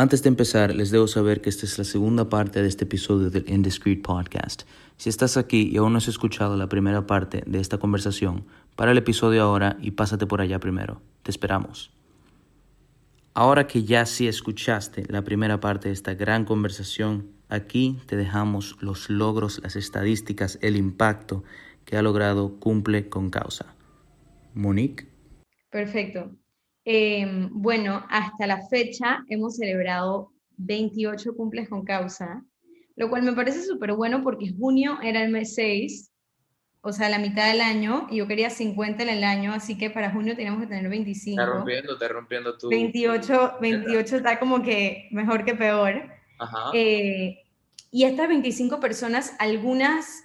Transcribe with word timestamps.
Antes 0.00 0.22
de 0.22 0.30
empezar, 0.30 0.74
les 0.74 0.90
debo 0.90 1.06
saber 1.06 1.42
que 1.42 1.50
esta 1.50 1.66
es 1.66 1.76
la 1.76 1.84
segunda 1.84 2.30
parte 2.30 2.62
de 2.62 2.68
este 2.68 2.84
episodio 2.84 3.28
del 3.28 3.46
Indiscreet 3.46 4.00
Podcast. 4.00 4.62
Si 4.96 5.10
estás 5.10 5.36
aquí 5.36 5.68
y 5.70 5.76
aún 5.76 5.92
no 5.92 5.98
has 5.98 6.08
escuchado 6.08 6.56
la 6.56 6.70
primera 6.70 7.06
parte 7.06 7.42
de 7.46 7.60
esta 7.60 7.76
conversación, 7.76 8.46
para 8.76 8.92
el 8.92 8.96
episodio 8.96 9.42
ahora 9.42 9.76
y 9.78 9.90
pásate 9.90 10.26
por 10.26 10.40
allá 10.40 10.58
primero. 10.58 11.02
Te 11.22 11.30
esperamos. 11.30 11.92
Ahora 13.34 13.66
que 13.66 13.84
ya 13.84 14.06
sí 14.06 14.26
escuchaste 14.26 15.04
la 15.10 15.22
primera 15.22 15.60
parte 15.60 15.88
de 15.88 15.92
esta 15.92 16.14
gran 16.14 16.46
conversación, 16.46 17.32
aquí 17.50 18.00
te 18.06 18.16
dejamos 18.16 18.78
los 18.80 19.10
logros, 19.10 19.60
las 19.62 19.76
estadísticas, 19.76 20.58
el 20.62 20.76
impacto 20.76 21.44
que 21.84 21.98
ha 21.98 22.02
logrado 22.02 22.58
Cumple 22.58 23.10
con 23.10 23.28
Causa. 23.28 23.74
Monique. 24.54 25.08
Perfecto. 25.70 26.39
Em, 26.92 27.48
bueno, 27.52 28.04
hasta 28.10 28.48
la 28.48 28.66
fecha 28.66 29.24
hemos 29.28 29.58
celebrado 29.58 30.32
28 30.56 31.36
cumples 31.36 31.68
con 31.68 31.84
causa, 31.84 32.42
lo 32.96 33.08
cual 33.08 33.22
me 33.22 33.32
parece 33.32 33.62
súper 33.62 33.92
bueno 33.92 34.24
porque 34.24 34.52
junio 34.58 34.98
era 35.00 35.22
el 35.22 35.30
mes 35.30 35.54
6, 35.54 36.10
o 36.80 36.92
sea, 36.92 37.08
la 37.08 37.20
mitad 37.20 37.46
del 37.46 37.60
año, 37.60 38.08
y 38.10 38.16
yo 38.16 38.26
quería 38.26 38.50
50 38.50 39.04
en 39.04 39.08
el 39.08 39.22
año, 39.22 39.52
así 39.52 39.78
que 39.78 39.88
para 39.88 40.10
junio 40.10 40.34
teníamos 40.34 40.62
que 40.62 40.66
tener 40.66 40.88
25. 40.90 41.40
Está 41.40 41.52
rompiendo, 41.52 41.92
está 41.92 42.08
rompiendo 42.08 42.58
tú. 42.58 42.68
28, 42.68 43.58
28 43.60 44.16
está 44.16 44.40
como 44.40 44.60
que 44.60 45.06
mejor 45.12 45.44
que 45.44 45.54
peor. 45.54 46.10
Ajá. 46.40 46.72
Eh, 46.74 47.38
y 47.92 48.02
estas 48.02 48.26
25 48.26 48.80
personas, 48.80 49.36
algunas, 49.38 50.24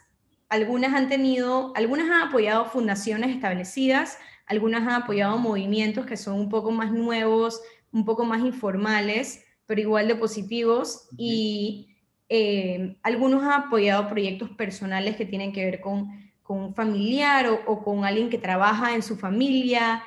algunas 0.49 0.95
han 0.95 1.09
tenido, 1.09 1.73
algunas 1.75 2.09
han 2.09 2.27
apoyado 2.27 2.65
fundaciones 2.65 3.35
establecidas, 3.35 4.17
algunas 4.45 4.81
han 4.83 5.01
apoyado 5.03 5.37
movimientos 5.37 6.05
que 6.05 6.17
son 6.17 6.35
un 6.35 6.49
poco 6.49 6.71
más 6.71 6.91
nuevos, 6.91 7.61
un 7.91 8.05
poco 8.05 8.25
más 8.25 8.41
informales, 8.41 9.43
pero 9.65 9.81
igual 9.81 10.07
de 10.07 10.15
positivos. 10.15 11.07
Y 11.17 11.95
eh, 12.29 12.97
algunos 13.03 13.43
han 13.43 13.63
apoyado 13.63 14.07
proyectos 14.07 14.49
personales 14.51 15.15
que 15.15 15.25
tienen 15.25 15.51
que 15.51 15.65
ver 15.65 15.81
con, 15.81 16.09
con 16.43 16.59
un 16.59 16.75
familiar 16.75 17.47
o, 17.47 17.61
o 17.65 17.83
con 17.83 18.05
alguien 18.05 18.29
que 18.29 18.37
trabaja 18.37 18.93
en 18.93 19.01
su 19.01 19.17
familia. 19.17 20.03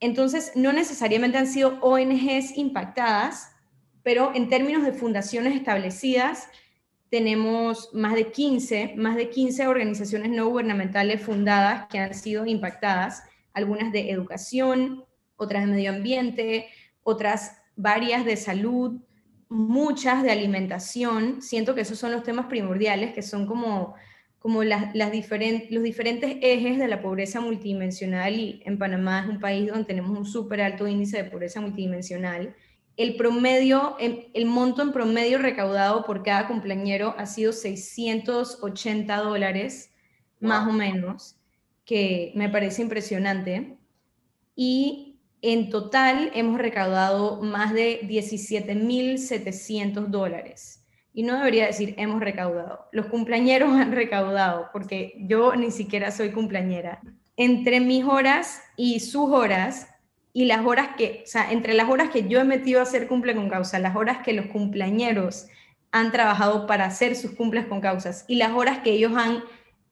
Entonces, 0.00 0.52
no 0.54 0.72
necesariamente 0.72 1.38
han 1.38 1.46
sido 1.46 1.78
ONGs 1.80 2.56
impactadas, 2.58 3.52
pero 4.02 4.32
en 4.34 4.48
términos 4.48 4.84
de 4.84 4.92
fundaciones 4.92 5.54
establecidas, 5.54 6.48
tenemos 7.08 7.90
más 7.92 8.14
de 8.14 8.32
15, 8.32 8.94
más 8.96 9.16
de 9.16 9.28
15 9.28 9.66
organizaciones 9.66 10.30
no 10.30 10.48
gubernamentales 10.48 11.20
fundadas 11.20 11.86
que 11.88 11.98
han 11.98 12.14
sido 12.14 12.46
impactadas 12.46 13.22
algunas 13.54 13.92
de 13.92 14.10
educación, 14.10 15.04
otras 15.36 15.66
de 15.66 15.72
medio 15.72 15.90
ambiente, 15.90 16.68
otras 17.02 17.62
varias 17.76 18.24
de 18.24 18.36
salud, 18.36 19.00
muchas 19.48 20.22
de 20.22 20.30
alimentación. 20.30 21.42
Siento 21.42 21.74
que 21.74 21.82
esos 21.82 21.98
son 21.98 22.12
los 22.12 22.22
temas 22.22 22.46
primordiales, 22.46 23.12
que 23.12 23.22
son 23.22 23.46
como, 23.46 23.94
como 24.38 24.64
las, 24.64 24.94
las 24.94 25.10
los 25.70 25.82
diferentes 25.82 26.36
ejes 26.40 26.78
de 26.78 26.88
la 26.88 27.02
pobreza 27.02 27.40
multidimensional 27.40 28.34
y 28.34 28.62
en 28.64 28.78
Panamá 28.78 29.20
es 29.20 29.28
un 29.28 29.40
país 29.40 29.68
donde 29.68 29.84
tenemos 29.84 30.16
un 30.16 30.24
súper 30.24 30.62
alto 30.62 30.86
índice 30.86 31.22
de 31.22 31.30
pobreza 31.30 31.60
multidimensional. 31.60 32.54
El 32.96 33.16
promedio, 33.16 33.96
el 33.98 34.46
monto 34.46 34.82
en 34.82 34.92
promedio 34.92 35.38
recaudado 35.38 36.04
por 36.04 36.22
cada 36.22 36.46
cumpleañero 36.46 37.14
ha 37.16 37.24
sido 37.24 37.52
680 37.52 39.16
dólares, 39.16 39.90
más 40.40 40.68
o 40.68 40.72
menos 40.72 41.41
que 41.84 42.32
me 42.34 42.48
parece 42.48 42.82
impresionante. 42.82 43.78
Y 44.54 45.20
en 45.40 45.70
total 45.70 46.30
hemos 46.34 46.58
recaudado 46.58 47.40
más 47.42 47.72
de 47.72 48.00
17.700 48.02 50.06
dólares. 50.06 50.84
Y 51.14 51.24
no 51.24 51.36
debería 51.36 51.66
decir 51.66 51.94
hemos 51.98 52.20
recaudado. 52.20 52.88
Los 52.92 53.06
cumpleañeros 53.06 53.72
han 53.74 53.92
recaudado, 53.92 54.70
porque 54.72 55.14
yo 55.20 55.54
ni 55.56 55.70
siquiera 55.70 56.10
soy 56.10 56.30
cumpleañera. 56.30 57.00
Entre 57.36 57.80
mis 57.80 58.04
horas 58.04 58.62
y 58.76 59.00
sus 59.00 59.30
horas, 59.30 59.88
y 60.32 60.46
las 60.46 60.64
horas 60.64 60.90
que, 60.96 61.22
o 61.24 61.26
sea, 61.26 61.52
entre 61.52 61.74
las 61.74 61.90
horas 61.90 62.10
que 62.10 62.26
yo 62.26 62.40
he 62.40 62.44
metido 62.44 62.80
a 62.80 62.84
hacer 62.84 63.06
cumple 63.06 63.34
con 63.34 63.50
causa, 63.50 63.78
las 63.78 63.96
horas 63.96 64.18
que 64.24 64.32
los 64.32 64.46
cumpleañeros 64.46 65.46
han 65.90 66.10
trabajado 66.10 66.66
para 66.66 66.86
hacer 66.86 67.16
sus 67.16 67.32
cumples 67.32 67.66
con 67.66 67.82
causas 67.82 68.24
y 68.26 68.36
las 68.36 68.52
horas 68.52 68.78
que 68.78 68.92
ellos 68.92 69.12
han 69.14 69.44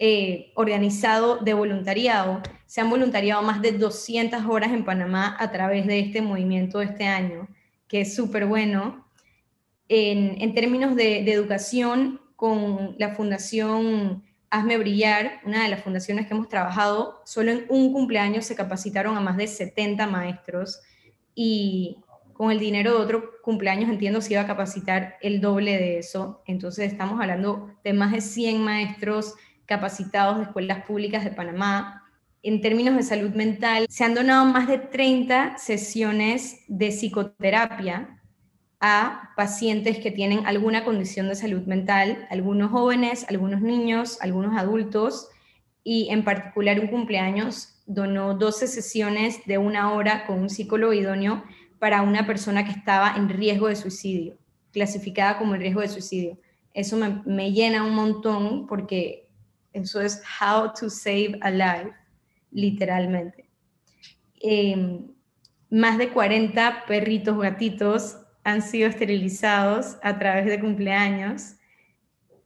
eh, 0.03 0.51
organizado 0.55 1.37
de 1.37 1.53
voluntariado. 1.53 2.41
Se 2.65 2.81
han 2.81 2.89
voluntariado 2.89 3.43
más 3.43 3.61
de 3.61 3.73
200 3.73 4.47
horas 4.47 4.73
en 4.73 4.83
Panamá 4.83 5.37
a 5.39 5.53
través 5.53 5.87
de 5.87 6.01
este 6.01 6.23
movimiento 6.23 6.79
de 6.79 6.87
este 6.87 7.05
año, 7.05 7.49
que 7.87 8.01
es 8.01 8.15
súper 8.15 8.47
bueno. 8.47 9.07
En, 9.91 10.55
términos 10.55 10.97
de, 10.97 11.31
educación, 11.31 12.19
con 12.35 12.97
la 12.99 13.15
Fundación 13.15 14.25
Hazme 14.49 14.79
Brillar, 14.79 15.43
una 15.45 15.65
de 15.65 15.69
las 15.69 15.83
fundaciones 15.83 16.27
que 16.27 16.33
hemos 16.33 16.49
trabajado, 16.49 17.21
solo 17.27 17.51
en 17.51 17.67
un 17.69 17.93
cumpleaños 17.93 18.47
se 18.47 18.57
capacitaron 18.57 19.19
a 19.19 19.21
más 19.21 19.37
de 19.37 19.49
70 19.49 20.07
maestros 20.07 20.81
y 21.35 21.99
con 22.33 22.51
el 22.51 22.59
dinero 22.59 22.93
de 22.93 23.05
otro 23.05 23.33
cumpleaños 23.43 23.91
entiendo 23.91 24.23
se 24.23 24.33
iba 24.33 24.41
a 24.41 24.47
capacitar 24.47 25.19
el 25.21 25.43
doble 25.43 25.77
de 25.77 25.99
eso. 25.99 26.43
Entonces 26.47 26.91
estamos 26.91 27.21
hablando 27.21 27.77
de 27.85 27.93
más 27.93 28.13
de 28.13 28.23
100 28.23 28.65
maestros 28.65 29.35
capacitados 29.71 30.37
de 30.37 30.43
escuelas 30.43 30.83
públicas 30.85 31.23
de 31.23 31.31
Panamá. 31.31 32.03
En 32.43 32.61
términos 32.61 32.97
de 32.97 33.05
salud 33.05 33.31
mental, 33.31 33.87
se 33.89 34.03
han 34.03 34.15
donado 34.15 34.45
más 34.45 34.67
de 34.67 34.79
30 34.79 35.59
sesiones 35.59 36.65
de 36.67 36.89
psicoterapia 36.89 38.21
a 38.81 39.31
pacientes 39.37 39.99
que 39.99 40.11
tienen 40.11 40.45
alguna 40.45 40.85
condición 40.85 41.29
de 41.29 41.37
salud 41.37 41.63
mental, 41.67 42.27
algunos 42.31 42.73
jóvenes, 42.73 43.25
algunos 43.29 43.61
niños, 43.61 44.19
algunos 44.21 44.59
adultos, 44.59 45.29
y 45.85 46.09
en 46.11 46.25
particular 46.25 46.81
un 46.81 46.89
cumpleaños 46.89 47.81
donó 47.87 48.35
12 48.35 48.67
sesiones 48.67 49.47
de 49.47 49.59
una 49.59 49.93
hora 49.93 50.27
con 50.27 50.41
un 50.41 50.51
psicólogo 50.51 50.93
idóneo 50.93 51.45
para 51.79 52.03
una 52.03 52.27
persona 52.27 52.65
que 52.65 52.73
estaba 52.73 53.15
en 53.17 53.29
riesgo 53.29 53.69
de 53.69 53.77
suicidio, 53.77 54.37
clasificada 54.73 55.39
como 55.39 55.55
en 55.55 55.61
riesgo 55.61 55.81
de 55.81 55.89
suicidio. 55.89 56.39
Eso 56.75 56.97
me, 56.97 57.23
me 57.25 57.53
llena 57.53 57.85
un 57.85 57.95
montón 57.95 58.67
porque 58.67 59.30
eso 59.73 60.01
es 60.01 60.23
How 60.41 60.73
to 60.79 60.91
Save 60.91 61.39
a 61.41 61.51
Life, 61.51 61.93
literalmente. 62.51 63.49
Em, 64.41 65.09
más 65.71 65.99
de 65.99 66.09
40 66.09 66.85
perritos 66.87 67.39
gatitos 67.39 68.19
han 68.43 68.63
sido 68.63 68.89
esterilizados 68.89 69.99
a 70.03 70.19
través 70.19 70.47
de 70.47 70.61
cumpleaños. 70.61 71.55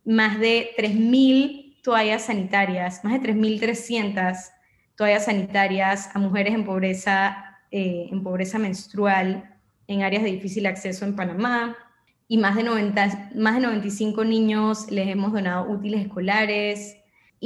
Más 0.04 0.38
de 0.38 0.70
3.000 0.76 1.80
toallas 1.82 2.22
sanitarias, 2.22 3.04
más 3.04 3.14
de 3.14 3.32
3.300 3.32 4.50
toallas 4.96 5.26
sanitarias 5.26 6.10
a 6.14 6.18
mujeres 6.18 6.54
en 6.54 6.64
pobreza, 6.64 7.58
eh, 7.70 8.08
en 8.10 8.22
pobreza 8.22 8.58
menstrual 8.58 9.50
en 9.86 10.02
áreas 10.02 10.22
de 10.22 10.32
difícil 10.32 10.66
acceso 10.66 11.04
en 11.04 11.16
Panamá. 11.16 11.76
Y 12.26 12.38
más 12.38 12.56
de, 12.56 12.62
90, 12.62 13.32
más 13.34 13.54
de 13.54 13.60
95 13.60 14.24
niños 14.24 14.90
les 14.90 15.08
hemos 15.08 15.32
donado 15.32 15.70
útiles 15.70 16.00
escolares, 16.00 16.96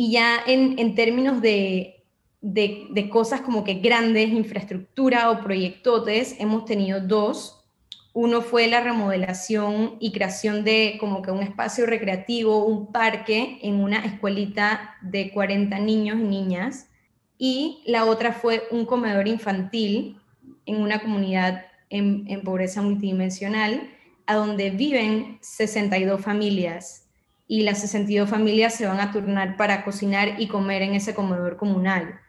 y 0.01 0.13
ya 0.13 0.41
en, 0.47 0.95
términos 0.95 1.43
de, 1.43 2.05
de, 2.41 3.09
cosas 3.11 3.41
como 3.41 3.65
que 3.65 3.75
grandes, 3.75 4.29
infraestructura 4.29 5.29
o 5.33 5.41
proyectotes, 5.41 6.37
hemos 6.39 6.67
tenido 6.67 7.01
dos. 7.01 7.65
Uno 8.13 8.41
fue 8.41 8.69
la 8.69 8.81
remodelación 8.81 9.97
y 9.99 10.13
creación 10.13 10.63
de 10.63 10.99
como 11.01 11.21
que 11.21 11.33
un 11.33 11.43
espacio 11.43 11.85
recreativo, 11.85 12.65
un 12.65 12.93
parque 12.93 13.59
en 13.61 13.81
una 13.81 14.05
escuelita 14.05 14.95
de 15.03 15.33
40 15.33 15.77
niños 15.81 16.21
y 16.21 16.23
niñas. 16.23 16.89
Y 17.37 17.83
la 17.85 18.05
otra 18.05 18.33
fue 18.33 18.69
un 18.71 18.87
comedor 18.87 19.27
infantil 19.27 20.21
en 20.65 20.81
una 20.81 21.01
comunidad 21.01 21.67
en, 21.91 22.25
en 22.29 22.43
pobreza 22.43 22.83
multidimensional, 22.83 23.91
a 24.27 24.37
donde 24.37 24.71
viven 24.71 25.39
62 25.41 26.21
familias 26.21 27.08
y 27.49 27.63
las 27.63 27.81
62 27.81 28.29
familias 28.29 28.75
se 28.75 28.87
van 28.87 29.01
a 29.01 29.11
turnar 29.11 29.57
para 29.57 29.83
cocinar 29.83 30.39
y 30.39 30.49
comer 30.49 30.83
en 30.83 30.95
ese 30.95 31.15
comedor 31.15 31.57
comunal. 31.57 32.21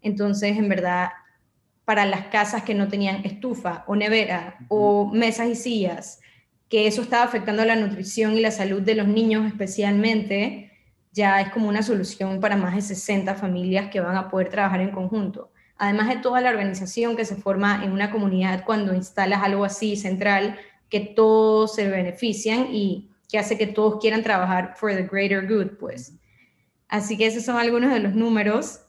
Entonces, 0.00 0.56
en 0.56 0.68
verdad, 0.68 1.10
para 1.84 2.06
las 2.06 2.26
casas 2.26 2.62
que 2.62 2.74
no 2.74 2.86
tenían 2.86 3.24
estufa 3.24 3.84
o 3.88 3.96
nevera 3.96 4.56
o 4.68 5.10
mesas 5.12 5.48
y 5.48 5.56
sillas, 5.56 6.20
que 6.68 6.86
eso 6.86 7.02
estaba 7.02 7.24
afectando 7.24 7.64
la 7.64 7.74
nutrición 7.74 8.34
y 8.34 8.40
la 8.40 8.52
salud 8.52 8.80
de 8.80 8.94
los 8.94 9.08
niños 9.08 9.46
especialmente, 9.46 10.70
ya 11.12 11.40
es 11.40 11.50
como 11.50 11.68
una 11.68 11.82
solución 11.82 12.40
para 12.40 12.56
más 12.56 12.76
de 12.76 12.82
60 12.82 13.34
familias 13.34 13.90
que 13.90 14.00
van 14.00 14.16
a 14.16 14.30
poder 14.30 14.48
trabajar 14.48 14.80
en 14.80 14.92
conjunto. 14.92 15.50
Además 15.76 16.08
de 16.08 16.16
toda 16.16 16.40
la 16.40 16.50
organización 16.50 17.16
que 17.16 17.24
se 17.24 17.36
forma 17.36 17.84
en 17.84 17.90
una 17.90 18.10
comunidad 18.12 18.64
cuando 18.64 18.94
instalas 18.94 19.42
algo 19.42 19.64
así 19.64 19.96
central, 19.96 20.56
que 20.88 21.00
todos 21.00 21.74
se 21.74 21.88
benefician 21.88 22.68
y 22.72 23.10
que 23.28 23.38
hace 23.38 23.58
que 23.58 23.66
todos 23.66 24.00
quieran 24.00 24.22
trabajar 24.22 24.74
for 24.76 24.94
the 24.94 25.02
greater 25.02 25.46
good, 25.46 25.78
pues. 25.78 26.14
Así 26.88 27.18
que 27.18 27.26
esos 27.26 27.44
son 27.44 27.56
algunos 27.56 27.92
de 27.92 28.00
los 28.00 28.14
números. 28.14 28.80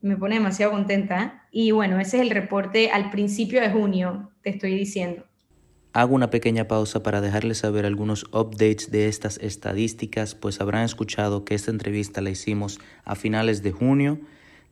Me 0.00 0.16
pone 0.16 0.36
demasiado 0.36 0.72
contenta. 0.72 1.48
Y 1.50 1.72
bueno, 1.72 1.98
ese 1.98 2.18
es 2.18 2.22
el 2.22 2.30
reporte 2.30 2.90
al 2.90 3.10
principio 3.10 3.60
de 3.60 3.70
junio, 3.70 4.30
te 4.42 4.50
estoy 4.50 4.74
diciendo. 4.76 5.24
Hago 5.92 6.14
una 6.14 6.30
pequeña 6.30 6.68
pausa 6.68 7.02
para 7.02 7.20
dejarles 7.20 7.58
saber 7.58 7.84
algunos 7.84 8.22
updates 8.32 8.92
de 8.92 9.08
estas 9.08 9.38
estadísticas, 9.38 10.36
pues 10.36 10.60
habrán 10.60 10.84
escuchado 10.84 11.44
que 11.44 11.56
esta 11.56 11.72
entrevista 11.72 12.20
la 12.20 12.30
hicimos 12.30 12.78
a 13.04 13.16
finales 13.16 13.64
de 13.64 13.72
junio. 13.72 14.20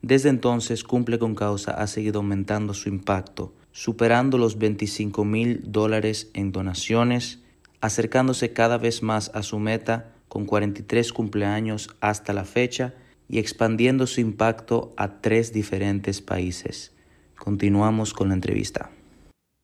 Desde 0.01 0.29
entonces, 0.29 0.85
Cumple 0.85 1.19
con 1.19 1.35
Causa 1.35 1.71
ha 1.71 1.87
seguido 1.87 2.19
aumentando 2.19 2.73
su 2.73 2.87
impacto, 2.87 3.53
superando 3.73 4.37
los 4.37 4.57
25 4.57 5.25
mil 5.25 5.61
dólares 5.65 6.31
en 6.33 6.53
donaciones, 6.53 7.39
acercándose 7.81 8.53
cada 8.53 8.77
vez 8.77 9.03
más 9.03 9.31
a 9.33 9.43
su 9.43 9.59
meta 9.59 10.13
con 10.27 10.45
43 10.45 11.11
cumpleaños 11.13 11.89
hasta 12.01 12.33
la 12.33 12.45
fecha 12.45 12.93
y 13.27 13.39
expandiendo 13.39 14.07
su 14.07 14.21
impacto 14.21 14.93
a 14.97 15.21
tres 15.21 15.53
diferentes 15.53 16.21
países. 16.21 16.95
Continuamos 17.37 18.13
con 18.13 18.29
la 18.29 18.33
entrevista. 18.35 18.91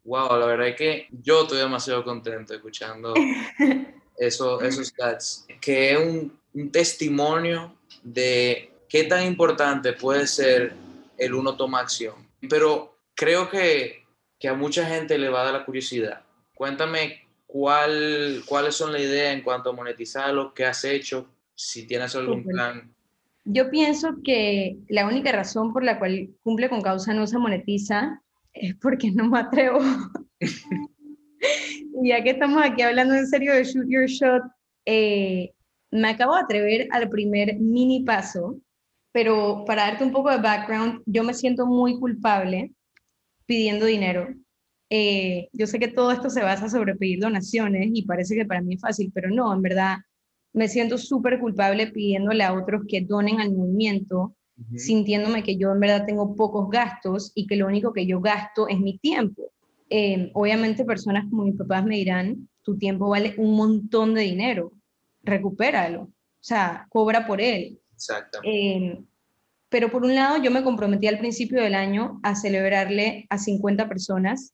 Wow, 0.03 0.39
la 0.39 0.45
verdad 0.45 0.67
es 0.69 0.75
que 0.75 1.07
yo 1.23 1.43
estoy 1.43 1.57
demasiado 1.57 2.03
contento 2.03 2.53
escuchando 2.53 3.13
eso, 4.17 4.61
esos 4.61 4.87
stats, 4.87 5.47
que 5.59 5.93
es 5.93 5.99
un, 5.99 6.39
un, 6.53 6.71
testimonio 6.71 7.75
de 8.03 8.71
qué 8.87 9.05
tan 9.05 9.25
importante 9.25 9.93
puede 9.93 10.27
ser 10.27 10.75
el 11.17 11.33
uno 11.33 11.57
toma 11.57 11.79
acción. 11.79 12.15
Pero 12.47 12.99
creo 13.15 13.49
que, 13.49 14.05
que 14.39 14.47
a 14.47 14.53
mucha 14.53 14.85
gente 14.85 15.17
le 15.17 15.29
va 15.29 15.41
a 15.41 15.45
dar 15.45 15.53
la 15.53 15.65
curiosidad. 15.65 16.21
Cuéntame 16.53 17.24
cuál, 17.45 18.43
cuáles 18.45 18.75
son 18.75 18.91
las 18.91 19.01
ideas 19.01 19.33
en 19.33 19.43
cuanto 19.43 19.69
a 19.69 19.73
monetizarlo, 19.73 20.53
qué 20.53 20.65
has 20.65 20.83
hecho, 20.83 21.29
si 21.53 21.87
tienes 21.87 22.15
algún 22.15 22.43
plan. 22.43 22.93
Yo 23.45 23.69
pienso 23.69 24.09
que 24.23 24.77
la 24.89 25.05
única 25.05 25.31
razón 25.31 25.71
por 25.71 25.83
la 25.83 25.99
cual 25.99 26.29
cumple 26.43 26.69
con 26.69 26.81
causa 26.81 27.13
no 27.13 27.27
se 27.27 27.37
monetiza 27.37 28.21
es 28.53 28.75
porque 28.75 29.11
no 29.11 29.29
me 29.29 29.39
atrevo. 29.39 29.79
y 32.01 32.09
ya 32.09 32.23
que 32.23 32.31
estamos 32.31 32.63
aquí 32.63 32.81
hablando 32.81 33.13
en 33.13 33.27
serio 33.27 33.53
de 33.53 33.63
Shoot 33.63 33.85
Your 33.87 34.07
Shot, 34.07 34.43
eh, 34.85 35.51
me 35.91 36.09
acabo 36.09 36.35
de 36.35 36.41
atrever 36.41 36.87
al 36.91 37.09
primer 37.09 37.57
mini 37.59 38.03
paso, 38.03 38.59
pero 39.11 39.63
para 39.65 39.83
darte 39.83 40.03
un 40.03 40.11
poco 40.11 40.31
de 40.31 40.37
background, 40.37 41.01
yo 41.05 41.23
me 41.23 41.33
siento 41.33 41.65
muy 41.65 41.99
culpable 41.99 42.73
pidiendo 43.45 43.85
dinero. 43.85 44.27
Eh, 44.89 45.49
yo 45.53 45.67
sé 45.67 45.79
que 45.79 45.87
todo 45.87 46.11
esto 46.11 46.29
se 46.29 46.43
basa 46.43 46.69
sobre 46.69 46.95
pedir 46.95 47.19
donaciones 47.19 47.89
y 47.93 48.03
parece 48.03 48.35
que 48.35 48.45
para 48.45 48.61
mí 48.61 48.75
es 48.75 48.81
fácil, 48.81 49.11
pero 49.13 49.29
no, 49.29 49.53
en 49.53 49.61
verdad 49.61 49.97
me 50.53 50.67
siento 50.67 50.97
súper 50.97 51.39
culpable 51.39 51.87
pidiéndole 51.87 52.43
a 52.43 52.53
otros 52.53 52.83
que 52.87 53.01
donen 53.01 53.41
al 53.41 53.51
movimiento 53.51 54.35
sintiéndome 54.77 55.43
que 55.43 55.57
yo 55.57 55.71
en 55.71 55.79
verdad 55.79 56.05
tengo 56.05 56.35
pocos 56.35 56.69
gastos 56.69 57.31
y 57.35 57.45
que 57.45 57.55
lo 57.55 57.67
único 57.67 57.91
que 57.93 58.05
yo 58.05 58.21
gasto 58.21 58.67
es 58.67 58.79
mi 58.79 58.97
tiempo. 58.97 59.51
Eh, 59.89 60.31
obviamente 60.33 60.85
personas 60.85 61.25
como 61.29 61.43
mis 61.43 61.57
papás 61.57 61.85
me 61.85 61.97
dirán, 61.97 62.49
tu 62.63 62.77
tiempo 62.77 63.09
vale 63.09 63.35
un 63.37 63.55
montón 63.55 64.13
de 64.13 64.21
dinero, 64.21 64.71
recupéralo, 65.23 66.03
o 66.03 66.11
sea, 66.39 66.87
cobra 66.89 67.27
por 67.27 67.41
él. 67.41 67.79
Eh, 68.43 68.97
pero 69.69 69.91
por 69.91 70.03
un 70.03 70.15
lado, 70.15 70.41
yo 70.41 70.51
me 70.51 70.63
comprometí 70.63 71.07
al 71.07 71.19
principio 71.19 71.61
del 71.61 71.75
año 71.75 72.19
a 72.23 72.35
celebrarle 72.35 73.25
a 73.29 73.37
50 73.37 73.87
personas 73.89 74.53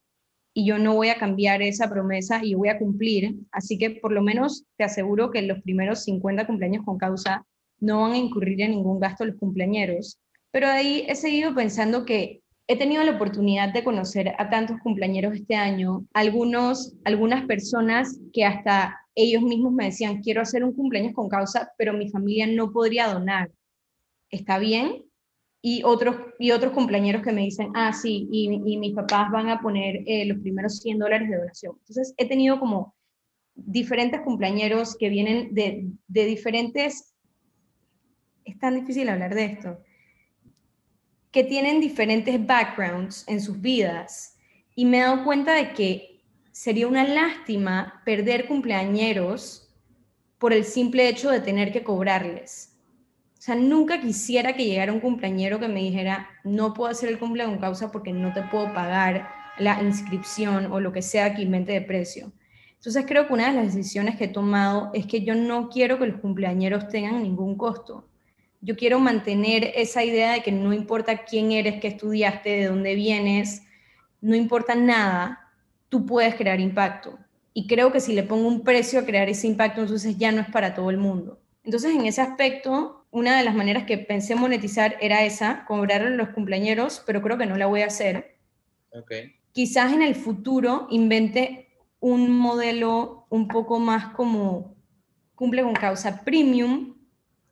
y 0.54 0.66
yo 0.66 0.78
no 0.78 0.94
voy 0.94 1.08
a 1.08 1.16
cambiar 1.18 1.62
esa 1.62 1.88
promesa 1.88 2.40
y 2.44 2.54
voy 2.54 2.68
a 2.68 2.78
cumplir. 2.78 3.36
Así 3.50 3.78
que 3.78 3.90
por 3.90 4.12
lo 4.12 4.22
menos 4.22 4.64
te 4.76 4.84
aseguro 4.84 5.30
que 5.30 5.42
los 5.42 5.62
primeros 5.62 6.04
50 6.04 6.46
cumpleaños 6.46 6.84
con 6.84 6.98
causa 6.98 7.46
no 7.80 8.02
van 8.02 8.12
a 8.12 8.18
incurrir 8.18 8.60
en 8.60 8.72
ningún 8.72 9.00
gasto 9.00 9.24
los 9.24 9.36
cumpleañeros. 9.36 10.18
Pero 10.50 10.68
ahí 10.68 11.04
he 11.08 11.14
seguido 11.14 11.54
pensando 11.54 12.04
que 12.04 12.42
he 12.68 12.76
tenido 12.76 13.02
la 13.02 13.12
oportunidad 13.12 13.72
de 13.72 13.82
conocer 13.82 14.34
a 14.38 14.48
tantos 14.50 14.78
cumpleañeros 14.82 15.34
este 15.34 15.56
año, 15.56 16.06
algunos, 16.12 16.94
algunas 17.04 17.44
personas 17.46 18.20
que 18.32 18.44
hasta 18.44 18.98
ellos 19.14 19.42
mismos 19.42 19.72
me 19.72 19.86
decían, 19.86 20.22
quiero 20.22 20.42
hacer 20.42 20.64
un 20.64 20.74
cumpleaños 20.74 21.14
con 21.14 21.28
causa, 21.28 21.72
pero 21.76 21.92
mi 21.92 22.08
familia 22.08 22.46
no 22.46 22.72
podría 22.72 23.12
donar. 23.12 23.50
¿Está 24.30 24.58
bien? 24.58 25.04
Y 25.64 25.82
otros, 25.84 26.16
y 26.40 26.50
otros 26.50 26.72
cumpleaños 26.72 27.22
que 27.22 27.32
me 27.32 27.42
dicen, 27.42 27.70
ah, 27.74 27.92
sí, 27.92 28.28
y, 28.32 28.58
mis 28.78 28.94
papás 28.94 29.30
van 29.30 29.48
a 29.48 29.60
poner 29.60 30.02
eh, 30.06 30.26
los 30.26 30.38
primeros 30.40 30.78
100 30.78 30.98
dólares 30.98 31.30
de 31.30 31.36
donación. 31.36 31.76
Entonces, 31.78 32.14
he 32.16 32.26
tenido 32.26 32.58
como 32.58 32.96
diferentes 33.54 34.20
cumpleaños 34.22 34.96
que 34.96 35.08
vienen 35.08 35.54
de, 35.54 35.86
de 36.08 36.24
diferentes 36.24 37.12
es 38.44 38.58
tan 38.58 38.74
difícil 38.74 39.08
hablar 39.08 39.34
de 39.34 39.44
esto, 39.44 39.78
que 41.30 41.44
tienen 41.44 41.80
diferentes 41.80 42.44
backgrounds 42.44 43.24
en 43.28 43.40
sus 43.40 43.60
vidas 43.60 44.36
y 44.74 44.84
me 44.84 44.98
he 44.98 45.02
dado 45.02 45.24
cuenta 45.24 45.54
de 45.54 45.72
que 45.72 46.22
sería 46.50 46.86
una 46.86 47.04
lástima 47.06 48.02
perder 48.04 48.46
cumpleañeros 48.46 49.70
por 50.38 50.52
el 50.52 50.64
simple 50.64 51.08
hecho 51.08 51.30
de 51.30 51.40
tener 51.40 51.72
que 51.72 51.82
cobrarles. 51.82 52.71
O 53.42 53.44
sea, 53.44 53.56
nunca 53.56 54.00
quisiera 54.00 54.52
que 54.52 54.64
llegara 54.64 54.92
un 54.92 55.00
cumpleañero 55.00 55.58
que 55.58 55.66
me 55.66 55.80
dijera, 55.80 56.28
no 56.44 56.74
puedo 56.74 56.92
hacer 56.92 57.08
el 57.08 57.18
cumpleaños 57.18 57.54
con 57.54 57.60
causa 57.60 57.90
porque 57.90 58.12
no 58.12 58.32
te 58.32 58.42
puedo 58.42 58.72
pagar 58.72 59.28
la 59.58 59.82
inscripción 59.82 60.70
o 60.70 60.78
lo 60.78 60.92
que 60.92 61.02
sea 61.02 61.34
que 61.34 61.42
invente 61.42 61.72
de 61.72 61.80
precio. 61.80 62.30
Entonces 62.76 63.04
creo 63.04 63.26
que 63.26 63.32
una 63.32 63.48
de 63.50 63.56
las 63.56 63.74
decisiones 63.74 64.16
que 64.16 64.24
he 64.24 64.28
tomado 64.28 64.90
es 64.94 65.06
que 65.06 65.24
yo 65.24 65.34
no 65.34 65.70
quiero 65.70 65.98
que 65.98 66.06
los 66.06 66.20
cumpleañeros 66.20 66.86
tengan 66.86 67.20
ningún 67.20 67.56
costo 67.56 68.06
yo 68.62 68.76
quiero 68.76 69.00
mantener 69.00 69.72
esa 69.74 70.04
idea 70.04 70.32
de 70.32 70.42
que 70.42 70.52
no 70.52 70.72
importa 70.72 71.24
quién 71.24 71.50
eres, 71.50 71.80
qué 71.80 71.88
estudiaste, 71.88 72.48
de 72.48 72.66
dónde 72.66 72.94
vienes, 72.94 73.64
no 74.20 74.36
importa 74.36 74.76
nada, 74.76 75.50
tú 75.88 76.06
puedes 76.06 76.36
crear 76.36 76.60
impacto. 76.60 77.18
Y 77.52 77.66
creo 77.66 77.90
que 77.90 78.00
si 78.00 78.12
le 78.12 78.22
pongo 78.22 78.46
un 78.46 78.62
precio 78.62 79.00
a 79.00 79.04
crear 79.04 79.28
ese 79.28 79.48
impacto, 79.48 79.82
entonces 79.82 80.16
ya 80.16 80.30
no 80.30 80.40
es 80.40 80.48
para 80.48 80.74
todo 80.74 80.90
el 80.90 80.96
mundo. 80.96 81.41
Entonces, 81.64 81.94
en 81.94 82.06
ese 82.06 82.20
aspecto, 82.20 83.06
una 83.10 83.36
de 83.36 83.44
las 83.44 83.54
maneras 83.54 83.84
que 83.84 83.98
pensé 83.98 84.34
monetizar 84.34 84.96
era 85.00 85.24
esa, 85.24 85.64
cobrarle 85.66 86.08
a 86.08 86.10
los 86.10 86.30
cumpleañeros, 86.30 87.02
pero 87.06 87.22
creo 87.22 87.38
que 87.38 87.46
no 87.46 87.56
la 87.56 87.66
voy 87.66 87.82
a 87.82 87.86
hacer. 87.86 88.38
Okay. 88.90 89.34
Quizás 89.52 89.92
en 89.92 90.02
el 90.02 90.14
futuro 90.14 90.86
invente 90.90 91.68
un 92.00 92.30
modelo 92.30 93.26
un 93.28 93.48
poco 93.48 93.78
más 93.78 94.12
como 94.14 94.74
cumple 95.34 95.62
con 95.62 95.74
causa 95.74 96.24
premium, 96.24 96.96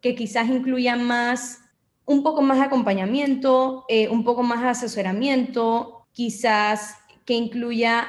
que 0.01 0.15
quizás 0.15 0.49
incluya 0.49 0.97
más, 0.97 1.61
un 2.05 2.23
poco 2.23 2.43
más 2.43 2.59
de 2.59 2.65
acompañamiento, 2.65 3.85
eh, 3.89 4.09
un 4.09 4.25
poco 4.25 4.43
más 4.43 4.63
de 4.63 4.69
asesoramiento, 4.69 6.07
quizás 6.13 6.97
que 7.25 7.35
incluya 7.35 8.09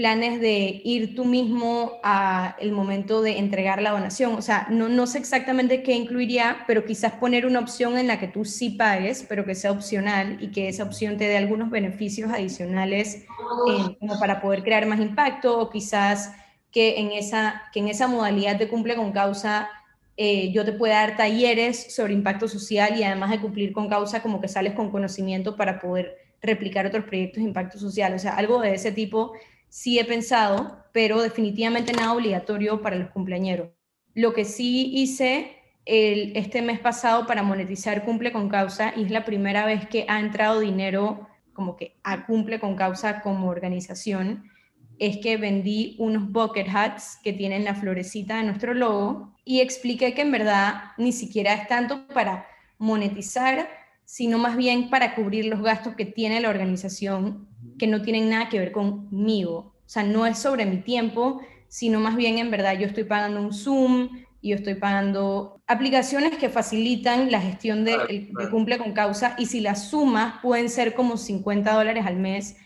planes 0.00 0.40
de 0.40 0.80
ir 0.82 1.14
tú 1.14 1.26
mismo 1.26 2.00
a 2.02 2.56
el 2.58 2.72
momento 2.72 3.20
de 3.20 3.36
entregar 3.36 3.82
la 3.82 3.90
donación. 3.90 4.32
O 4.32 4.40
sea, 4.40 4.66
no, 4.70 4.88
no 4.88 5.06
sé 5.06 5.18
exactamente 5.18 5.82
qué 5.82 5.92
incluiría, 5.92 6.64
pero 6.66 6.86
quizás 6.86 7.12
poner 7.12 7.44
una 7.44 7.58
opción 7.58 7.98
en 7.98 8.06
la 8.06 8.18
que 8.18 8.26
tú 8.26 8.46
sí 8.46 8.70
pagues, 8.70 9.26
pero 9.28 9.44
que 9.44 9.54
sea 9.54 9.72
opcional 9.72 10.38
y 10.40 10.52
que 10.52 10.70
esa 10.70 10.84
opción 10.84 11.18
te 11.18 11.28
dé 11.28 11.36
algunos 11.36 11.68
beneficios 11.68 12.32
adicionales 12.32 13.26
eh, 13.68 13.96
como 14.00 14.18
para 14.18 14.40
poder 14.40 14.62
crear 14.62 14.86
más 14.86 15.00
impacto 15.00 15.60
o 15.60 15.68
quizás 15.68 16.32
que 16.70 16.98
en 16.98 17.12
esa, 17.12 17.64
que 17.70 17.80
en 17.80 17.88
esa 17.88 18.08
modalidad 18.08 18.56
de 18.56 18.68
cumple 18.68 18.96
con 18.96 19.12
causa 19.12 19.68
eh, 20.16 20.50
yo 20.50 20.64
te 20.64 20.72
puedo 20.72 20.94
dar 20.94 21.18
talleres 21.18 21.94
sobre 21.94 22.14
impacto 22.14 22.48
social 22.48 22.98
y 22.98 23.04
además 23.04 23.32
de 23.32 23.40
cumplir 23.40 23.74
con 23.74 23.90
causa, 23.90 24.22
como 24.22 24.40
que 24.40 24.48
sales 24.48 24.72
con 24.72 24.90
conocimiento 24.90 25.56
para 25.56 25.78
poder 25.78 26.16
replicar 26.40 26.86
otros 26.86 27.04
proyectos 27.04 27.42
de 27.42 27.48
impacto 27.48 27.78
social. 27.78 28.14
O 28.14 28.18
sea, 28.18 28.36
algo 28.36 28.62
de 28.62 28.72
ese 28.72 28.92
tipo 28.92 29.34
sí 29.70 29.98
he 29.98 30.04
pensado, 30.04 30.84
pero 30.92 31.22
definitivamente 31.22 31.94
nada 31.94 32.12
obligatorio 32.12 32.82
para 32.82 32.96
los 32.96 33.10
cumpleañeros. 33.10 33.70
Lo 34.14 34.34
que 34.34 34.44
sí 34.44 34.90
hice 34.92 35.56
este 35.86 36.62
mes 36.62 36.78
pasado 36.78 37.26
para 37.26 37.42
monetizar 37.42 38.04
Cumple 38.04 38.32
con 38.32 38.48
Causa 38.48 38.92
y 38.94 39.04
es 39.04 39.10
la 39.10 39.24
primera 39.24 39.64
vez 39.64 39.88
que 39.88 40.04
ha 40.08 40.20
entrado 40.20 40.60
dinero 40.60 41.26
como 41.52 41.76
que 41.76 41.98
a 42.04 42.26
Cumple 42.26 42.60
con 42.60 42.76
Causa 42.76 43.22
como 43.22 43.48
organización 43.48 44.50
es 44.98 45.16
que 45.18 45.36
vendí 45.36 45.96
unos 45.98 46.30
bucket 46.30 46.68
hats 46.68 47.18
que 47.24 47.32
tienen 47.32 47.64
la 47.64 47.74
florecita 47.74 48.36
de 48.36 48.44
nuestro 48.44 48.74
logo 48.74 49.34
y 49.44 49.60
expliqué 49.60 50.12
que 50.12 50.22
en 50.22 50.30
verdad 50.30 50.92
ni 50.98 51.12
siquiera 51.12 51.54
es 51.54 51.66
tanto 51.66 52.06
para 52.08 52.46
monetizar, 52.78 53.68
sino 54.04 54.38
más 54.38 54.56
bien 54.56 54.90
para 54.90 55.14
cubrir 55.14 55.46
los 55.46 55.62
gastos 55.62 55.94
que 55.96 56.04
tiene 56.04 56.40
la 56.40 56.50
organización 56.50 57.48
que 57.78 57.86
no 57.86 58.02
tienen 58.02 58.30
nada 58.30 58.48
que 58.48 58.58
ver 58.58 58.72
conmigo. 58.72 59.74
O 59.86 59.88
sea, 59.88 60.02
no 60.02 60.26
es 60.26 60.38
sobre 60.38 60.66
mi 60.66 60.78
tiempo, 60.78 61.40
sino 61.68 62.00
más 62.00 62.16
bien 62.16 62.38
en 62.38 62.50
verdad 62.50 62.78
yo 62.78 62.86
estoy 62.86 63.04
pagando 63.04 63.40
un 63.40 63.52
Zoom, 63.52 64.08
y 64.42 64.50
yo 64.50 64.56
estoy 64.56 64.74
pagando 64.74 65.60
aplicaciones 65.66 66.38
que 66.38 66.48
facilitan 66.48 67.30
la 67.30 67.40
gestión 67.40 67.84
de, 67.84 68.30
cumple 68.50 68.78
con 68.78 68.92
causa 68.92 69.34
y 69.38 69.46
si 69.46 69.60
las 69.60 69.88
sumas 69.88 70.40
pueden 70.42 70.70
ser 70.70 70.94
como 70.94 71.16
50 71.16 71.72
dólares 71.72 72.06
al 72.06 72.16
mes 72.16 72.56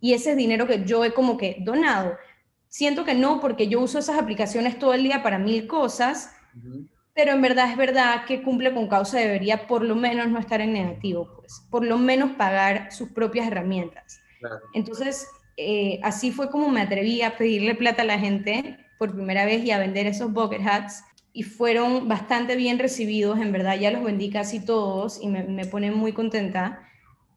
y 0.00 0.12
ese 0.12 0.32
es 0.32 0.36
dinero 0.36 0.66
que 0.66 0.84
yo 0.84 1.04
he 1.04 1.12
como 1.12 1.36
que 1.36 1.56
donado. 1.60 2.16
Siento 2.68 3.04
que 3.04 3.14
no, 3.14 3.40
porque 3.40 3.68
yo 3.68 3.80
uso 3.80 3.98
esas 3.98 4.18
aplicaciones 4.18 4.78
todo 4.78 4.94
el 4.94 5.02
día 5.02 5.22
para 5.22 5.38
mil 5.38 5.66
cosas, 5.66 6.30
pero 7.14 7.32
en 7.32 7.42
verdad 7.42 7.70
es 7.70 7.76
verdad 7.76 8.24
que 8.26 8.42
cumple 8.42 8.74
con 8.74 8.88
causa 8.88 9.18
debería 9.18 9.66
por 9.66 9.82
lo 9.82 9.96
menos 9.96 10.28
no 10.28 10.38
estar 10.38 10.60
en 10.60 10.72
negativo, 10.72 11.36
pues, 11.38 11.64
por 11.70 11.84
lo 11.84 11.98
menos 11.98 12.32
pagar 12.32 12.92
sus 12.92 13.10
propias 13.10 13.46
herramientas. 13.46 14.20
Entonces, 14.72 15.28
eh, 15.56 16.00
así 16.02 16.32
fue 16.32 16.50
como 16.50 16.68
me 16.68 16.80
atreví 16.80 17.22
a 17.22 17.36
pedirle 17.36 17.74
plata 17.74 18.02
a 18.02 18.06
la 18.06 18.18
gente 18.18 18.78
por 18.98 19.14
primera 19.14 19.44
vez 19.44 19.64
y 19.64 19.70
a 19.70 19.78
vender 19.78 20.06
esos 20.06 20.32
bucket 20.32 20.66
hats 20.66 21.04
y 21.32 21.42
fueron 21.42 22.08
bastante 22.08 22.54
bien 22.56 22.78
recibidos, 22.78 23.40
en 23.40 23.50
verdad 23.50 23.78
ya 23.78 23.90
los 23.90 24.04
vendí 24.04 24.30
casi 24.30 24.64
todos 24.64 25.20
y 25.20 25.26
me, 25.28 25.42
me 25.44 25.66
pone 25.66 25.90
muy 25.90 26.12
contenta. 26.12 26.80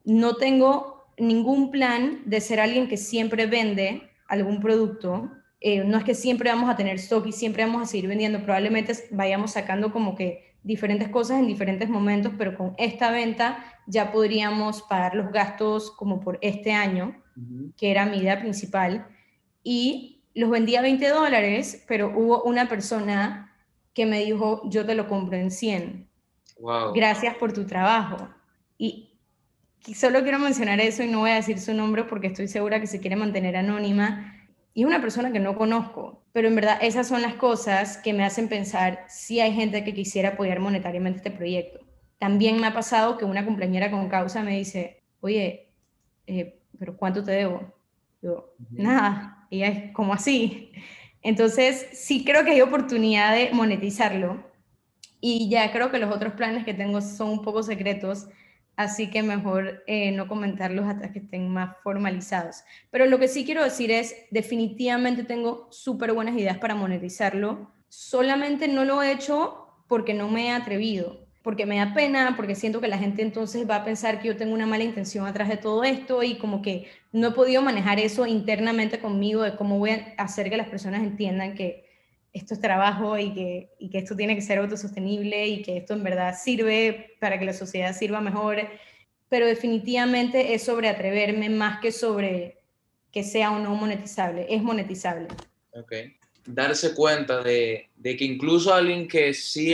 No 0.06 0.36
tengo 0.36 1.08
ningún 1.18 1.72
plan 1.72 2.22
de 2.26 2.40
ser 2.42 2.60
alguien 2.60 2.88
que 2.88 2.98
siempre 2.98 3.48
vende 3.48 4.10
algún 4.28 4.60
producto. 4.60 5.32
Eh, 5.60 5.84
no 5.84 5.98
es 5.98 6.04
que 6.04 6.14
siempre 6.14 6.52
vamos 6.52 6.70
a 6.70 6.76
tener 6.76 6.96
stock 6.98 7.26
y 7.26 7.32
siempre 7.32 7.66
vamos 7.66 7.82
a 7.82 7.86
seguir 7.86 8.08
vendiendo, 8.08 8.44
probablemente 8.44 8.94
vayamos 9.10 9.52
sacando 9.54 9.92
como 9.92 10.16
que 10.16 10.56
diferentes 10.64 11.10
cosas 11.10 11.40
en 11.40 11.48
diferentes 11.48 11.90
momentos, 11.90 12.34
pero 12.38 12.56
con 12.56 12.76
esta 12.78 13.10
venta 13.10 13.64
ya 13.88 14.12
podríamos 14.12 14.84
pagar 14.84 15.16
los 15.16 15.32
gastos 15.32 15.92
como 15.92 16.20
por 16.20 16.38
este 16.42 16.74
año, 16.74 17.22
que 17.78 17.92
era 17.92 18.06
mi 18.06 18.18
idea 18.18 18.40
principal. 18.40 19.08
Y 19.64 20.24
los 20.34 20.50
vendí 20.50 20.76
a 20.76 20.82
20 20.82 21.08
dólares, 21.10 21.84
pero 21.88 22.12
hubo 22.16 22.44
una 22.44 22.68
persona 22.68 23.56
que 23.94 24.06
me 24.06 24.24
dijo, 24.24 24.62
yo 24.70 24.86
te 24.86 24.94
lo 24.94 25.08
compro 25.08 25.38
en 25.38 25.50
100. 25.50 26.08
Wow. 26.60 26.94
Gracias 26.94 27.36
por 27.36 27.54
tu 27.54 27.66
trabajo. 27.66 28.30
Y 28.78 29.18
solo 29.96 30.22
quiero 30.22 30.40
mencionar 30.40 30.80
eso 30.80 31.02
y 31.04 31.08
no 31.08 31.20
voy 31.20 31.32
a 31.32 31.36
decir 31.36 31.60
su 31.60 31.74
nombre 31.74 32.04
porque 32.04 32.28
estoy 32.28 32.48
segura 32.48 32.80
que 32.80 32.88
se 32.88 33.00
quiere 33.00 33.16
mantener 33.16 33.56
anónima. 33.56 34.34
Y 34.74 34.82
es 34.82 34.88
una 34.88 35.02
persona 35.02 35.32
que 35.32 35.40
no 35.40 35.58
conozco, 35.58 36.24
pero 36.34 36.48
en 36.48 36.56
verdad 36.56 36.78
esas 36.82 37.08
son 37.08 37.24
las 37.24 37.34
cosas 37.34 37.98
que 37.98 38.14
me 38.14 38.24
hacen 38.24 38.48
pensar 38.48 39.06
si 39.08 39.40
hay 39.40 39.54
gente 39.54 39.84
que 39.84 39.94
quisiera 39.96 40.30
apoyar 40.30 40.60
monetariamente 40.60 41.18
este 41.18 41.32
proyecto. 41.32 41.87
También 42.20 42.60
me 42.60 42.68
ha 42.68 42.74
pasado 42.74 43.18
que 43.18 43.26
una 43.26 43.46
compañera 43.46 43.92
con 43.92 44.10
causa 44.10 44.44
me 44.44 44.58
dice, 44.58 45.04
oye, 45.22 45.72
eh, 46.26 46.60
pero 46.80 46.98
¿cuánto 46.98 47.24
te 47.24 47.32
debo? 47.32 47.74
Yo, 48.22 48.56
nada. 48.72 49.48
Y 49.50 49.62
es 49.62 49.92
como 49.94 50.14
así. 50.14 50.72
Entonces, 51.22 51.88
sí 51.94 52.24
creo 52.26 52.44
que 52.44 52.52
hay 52.52 52.62
oportunidad 52.62 53.34
de 53.36 53.52
monetizarlo. 53.54 54.44
Y 55.20 55.50
ya 55.50 55.72
creo 55.72 55.92
que 55.92 56.00
los 56.00 56.14
otros 56.14 56.34
planes 56.34 56.66
que 56.66 56.74
tengo 56.74 57.02
son 57.02 57.30
un 57.30 57.42
poco 57.42 57.64
secretos, 57.64 58.28
así 58.76 59.10
que 59.10 59.24
mejor 59.24 59.84
eh, 59.88 60.12
no 60.12 60.28
comentarlos 60.28 60.86
hasta 60.86 61.12
que 61.12 61.20
estén 61.20 61.50
más 61.50 61.76
formalizados. 61.84 62.64
Pero 62.92 63.06
lo 63.08 63.18
que 63.20 63.28
sí 63.28 63.44
quiero 63.44 63.64
decir 63.64 63.92
es, 63.92 64.16
definitivamente 64.32 65.24
tengo 65.24 65.68
súper 65.72 66.14
buenas 66.14 66.36
ideas 66.36 66.60
para 66.60 66.76
monetizarlo, 66.76 67.74
solamente 67.90 68.68
no 68.68 68.86
lo 68.86 69.02
he 69.02 69.12
hecho 69.12 69.84
porque 69.88 70.14
no 70.14 70.30
me 70.30 70.48
he 70.48 70.52
atrevido 70.52 71.27
porque 71.48 71.66
me 71.66 71.78
da 71.78 71.94
pena, 71.94 72.34
porque 72.36 72.56
siento 72.56 72.82
que 72.82 72.90
la 72.90 72.98
gente 72.98 73.22
entonces 73.22 73.66
va 73.70 73.78
a 73.78 73.86
pensar 73.86 74.20
que 74.20 74.28
yo 74.28 74.36
tengo 74.36 74.54
una 74.54 74.66
mala 74.66 74.84
intención 74.84 75.26
atrás 75.26 75.48
de 75.48 75.56
todo 75.56 75.86
esto 75.86 76.22
y 76.22 76.36
como 76.36 76.62
que 76.62 76.90
no 77.14 77.30
he 77.30 77.32
podido 77.32 77.62
manejar 77.62 78.02
eso 78.02 78.28
internamente 78.28 79.00
conmigo 79.00 79.44
de 79.44 79.56
cómo 79.56 79.80
voy 79.80 79.92
a 79.92 80.14
hacer 80.18 80.50
que 80.50 80.58
las 80.58 80.68
personas 80.68 81.04
entiendan 81.04 81.56
que 81.56 81.86
esto 82.34 82.54
es 82.54 82.60
trabajo 82.60 83.18
y 83.18 83.34
que, 83.34 83.70
y 83.80 83.90
que 83.90 84.00
esto 84.00 84.14
tiene 84.18 84.36
que 84.36 84.42
ser 84.42 84.58
autosostenible 84.58 85.48
y 85.48 85.62
que 85.62 85.78
esto 85.78 85.94
en 85.94 86.04
verdad 86.04 86.36
sirve 86.38 87.16
para 87.22 87.40
que 87.40 87.46
la 87.46 87.54
sociedad 87.54 87.96
sirva 87.96 88.20
mejor. 88.20 88.58
Pero 89.30 89.46
definitivamente 89.46 90.54
es 90.54 90.64
sobre 90.64 90.90
atreverme 90.90 91.50
más 91.50 91.80
que 91.80 91.94
sobre 91.94 92.58
que 93.10 93.24
sea 93.24 93.52
o 93.52 93.60
no 93.60 93.74
monetizable. 93.74 94.48
Es 94.50 94.62
monetizable. 94.62 95.30
Ok. 95.72 95.94
Darse 96.46 96.94
cuenta 96.94 97.42
de, 97.42 97.88
de 97.96 98.18
que 98.18 98.26
incluso 98.26 98.74
alguien 98.74 99.08
que 99.08 99.34
sí 99.34 99.74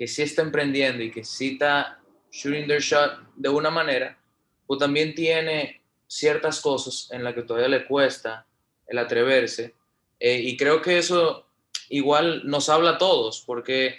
que 0.00 0.06
sí 0.06 0.22
está 0.22 0.40
emprendiendo 0.40 1.02
y 1.02 1.10
que 1.10 1.22
sí 1.22 1.52
está 1.52 2.00
shooting 2.32 2.66
their 2.66 2.80
shot 2.80 3.20
de 3.36 3.50
una 3.50 3.68
manera, 3.68 4.18
pues 4.66 4.80
también 4.80 5.14
tiene 5.14 5.82
ciertas 6.06 6.58
cosas 6.62 7.08
en 7.10 7.22
las 7.22 7.34
que 7.34 7.42
todavía 7.42 7.68
le 7.68 7.84
cuesta 7.84 8.46
el 8.86 8.96
atreverse. 8.96 9.74
Eh, 10.18 10.40
y 10.40 10.56
creo 10.56 10.80
que 10.80 10.96
eso 10.96 11.44
igual 11.90 12.40
nos 12.46 12.70
habla 12.70 12.92
a 12.92 12.98
todos, 12.98 13.44
porque 13.46 13.98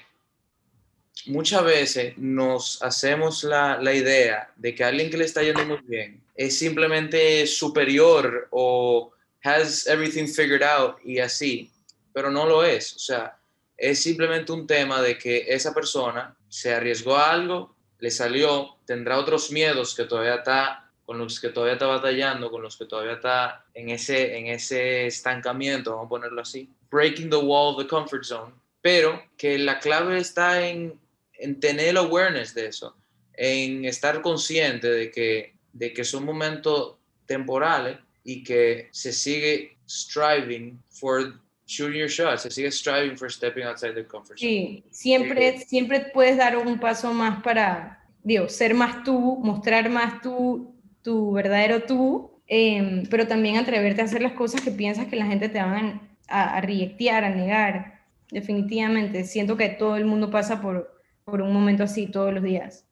muchas 1.28 1.64
veces 1.64 2.18
nos 2.18 2.82
hacemos 2.82 3.44
la, 3.44 3.78
la, 3.80 3.94
idea 3.94 4.52
de 4.56 4.74
que 4.74 4.84
alguien 4.84 5.12
que 5.12 5.18
le 5.18 5.26
está 5.26 5.44
yendo 5.44 5.64
muy 5.68 5.82
bien 5.84 6.20
es 6.34 6.58
simplemente 6.58 7.46
superior 7.46 8.48
o 8.50 9.14
has 9.44 9.86
everything 9.86 10.26
figured 10.26 10.64
out 10.64 10.96
y 11.06 11.20
así, 11.20 11.70
pero 12.12 12.32
no 12.32 12.48
lo 12.48 12.64
es. 12.64 12.96
O 12.96 13.00
sea, 13.00 13.38
es 13.82 14.04
simplemente 14.04 14.52
un 14.52 14.68
tema 14.68 15.02
de 15.02 15.18
que 15.18 15.46
esa 15.48 15.74
persona 15.74 16.38
se 16.48 16.72
arriesgó 16.72 17.16
a 17.16 17.32
algo, 17.32 17.76
le 17.98 18.12
salió, 18.12 18.78
tendrá 18.86 19.18
otros 19.18 19.52
miedos 19.52 19.96
que 19.96 20.04
todavía 20.04 20.36
está 20.36 20.92
con 21.04 21.18
los 21.18 21.40
que 21.40 21.50
todavía 21.50 21.74
está 21.74 21.88
batallando, 21.88 22.52
con 22.52 22.62
los 22.62 22.78
que 22.78 22.86
todavía 22.86 23.14
está 23.14 23.66
en 23.74 23.90
ese, 23.90 24.38
en 24.38 24.48
ese 24.48 25.08
estancamiento, 25.08 25.92
vamos 25.92 26.06
a 26.06 26.10
ponerlo 26.10 26.42
así, 26.42 26.70
breaking 26.92 27.32
the 27.32 27.38
wall, 27.38 27.76
the 27.76 27.88
comfort 27.88 28.24
zone, 28.24 28.54
pero 28.84 29.20
que 29.36 29.58
la 29.58 29.80
clave 29.80 30.20
está 30.20 30.68
en, 30.68 31.00
en 31.34 31.60
tener 31.60 31.88
el 31.88 31.98
awareness 31.98 32.54
de 32.54 32.68
eso, 32.68 32.96
en 33.34 33.86
estar 33.86 34.22
consciente 34.22 34.92
de 34.92 35.10
que, 35.10 35.56
de 35.74 35.92
que 35.92 36.04
son 36.04 36.24
momentos 36.24 36.98
temporales 37.26 37.98
y 38.24 38.44
que 38.44 38.90
se 38.92 39.12
sigue 39.12 39.76
striving 39.90 40.80
for 40.88 41.34
shooting 41.72 42.00
your 42.00 42.10
shot, 42.10 42.40
se 42.40 42.50
sigue 42.50 42.72
striving 42.72 43.18
for 43.18 43.32
stepping 43.32 43.64
outside 43.64 43.94
the 43.94 44.06
comfort 44.06 44.38
zone. 44.38 44.50
Sí, 44.50 44.84
siempre, 44.92 45.60
siempre 45.60 46.12
puedes 46.14 46.38
dar 46.38 46.58
un 46.58 46.80
paso 46.80 47.14
más 47.14 47.42
para, 47.42 48.04
digo, 48.24 48.50
ser 48.50 48.74
más 48.74 49.04
tú, 49.04 49.40
mostrar 49.42 49.90
más 49.90 50.22
tú, 50.22 50.76
tu 51.02 51.32
verdadero 51.32 51.84
tú, 51.84 52.42
eh, 52.48 53.04
pero 53.10 53.26
también 53.26 53.58
atreverte 53.58 54.02
a 54.02 54.06
hacer 54.06 54.22
las 54.22 54.34
cosas 54.34 54.62
que 54.62 54.72
piensas 54.72 55.08
que 55.08 55.16
la 55.16 55.26
gente 55.26 55.48
te 55.48 55.60
van 55.60 56.02
a, 56.28 56.58
a 56.58 56.60
a 56.60 57.30
negar. 57.30 58.02
Definitivamente, 58.30 59.24
siento 59.24 59.56
que 59.56 59.70
todo 59.70 59.96
el 59.96 60.06
mundo 60.06 60.30
pasa 60.30 60.62
por, 60.62 61.02
por 61.24 61.42
un 61.42 61.54
momento 61.54 61.84
así 61.84 62.08
todos 62.08 62.34
los 62.34 62.44
días. 62.44 62.86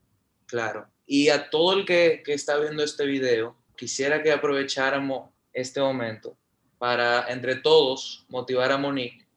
Claro. 0.45 0.88
Y 1.05 1.29
a 1.29 1.50
todo 1.50 1.77
el 1.77 1.86
que, 1.86 2.21
que 2.24 2.33
está 2.33 2.57
viendo 2.57 2.83
este 2.83 3.05
video, 3.05 3.55
quisiera 3.75 4.21
que 4.24 4.31
aprovecháramos 4.31 5.31
este 5.53 5.81
momento 5.81 6.38
para 6.79 7.29
entre 7.31 7.57
todos 7.57 8.25
motivar 8.29 8.71
a 8.71 8.77
Monique 8.77 9.27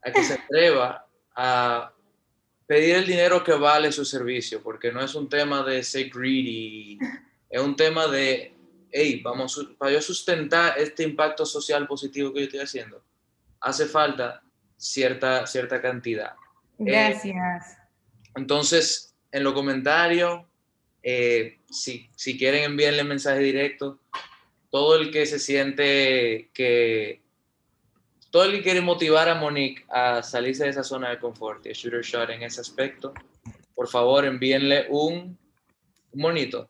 a 0.00 0.12
que 0.12 0.22
se 0.22 0.34
atreva 0.34 1.06
a 1.34 1.92
pedir 2.66 2.94
el 2.96 3.06
dinero 3.06 3.42
que 3.42 3.52
vale 3.52 3.92
su 3.92 4.04
servicio, 4.04 4.62
porque 4.62 4.92
no 4.92 5.02
es 5.02 5.14
un 5.14 5.28
tema 5.28 5.62
de 5.62 5.82
ser 5.82 6.08
greedy, 6.08 6.98
es 7.50 7.60
un 7.60 7.76
tema 7.76 8.06
de, 8.06 8.54
hey, 8.90 9.20
vamos, 9.22 9.74
para 9.76 9.92
yo 9.92 10.00
sustentar 10.00 10.78
este 10.78 11.02
impacto 11.02 11.44
social 11.44 11.86
positivo 11.86 12.32
que 12.32 12.40
yo 12.40 12.44
estoy 12.46 12.60
haciendo, 12.60 13.02
hace 13.60 13.86
falta 13.86 14.42
cierta, 14.76 15.46
cierta 15.46 15.82
cantidad. 15.82 16.34
Eh, 16.78 16.84
Gracias. 16.84 17.76
entonces, 18.36 19.14
en 19.32 19.42
los 19.42 19.52
comentarios, 19.52 20.42
eh, 21.02 21.58
si, 21.70 22.08
si 22.14 22.38
quieren 22.38 22.64
enviarle 22.64 23.04
mensaje 23.04 23.40
directo, 23.40 23.98
todo 24.74 24.96
el 24.96 25.12
que 25.12 25.24
se 25.24 25.38
siente 25.38 26.50
que, 26.52 27.22
todo 28.32 28.42
el 28.42 28.50
que 28.54 28.62
quiere 28.64 28.80
motivar 28.80 29.28
a 29.28 29.36
Monique 29.36 29.84
a 29.88 30.20
salirse 30.20 30.64
de 30.64 30.70
esa 30.70 30.82
zona 30.82 31.10
de 31.10 31.20
confort 31.20 31.64
y 31.64 31.72
shooter 31.74 32.02
shot 32.02 32.28
en 32.30 32.42
ese 32.42 32.60
aspecto, 32.60 33.14
por 33.72 33.86
favor 33.86 34.24
envíenle 34.24 34.88
un, 34.88 35.38
un 36.10 36.20
monito. 36.20 36.68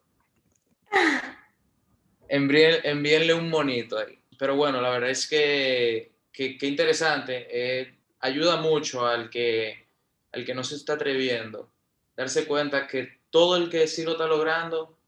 envíenle 2.28 3.32
un 3.32 3.48
monito 3.48 3.96
ahí. 3.96 4.18
Pero 4.38 4.54
bueno, 4.54 4.82
la 4.82 4.90
verdad 4.90 5.08
es 5.08 5.26
que, 5.26 6.12
que, 6.30 6.58
interesante. 6.60 7.46
Eh, 7.50 7.94
ayuda 8.20 8.56
mucho 8.58 9.06
al 9.06 9.30
que, 9.30 9.88
al 10.30 10.44
que 10.44 10.54
no 10.54 10.62
se 10.62 10.74
está 10.74 10.92
atreviendo. 10.92 11.72
Darse 12.14 12.44
cuenta 12.44 12.86
que 12.86 13.20
todo 13.30 13.56
el 13.56 13.70
que 13.70 13.86
sí 13.86 14.02
lo 14.02 14.12
está 14.12 14.26
logrando 14.26 14.98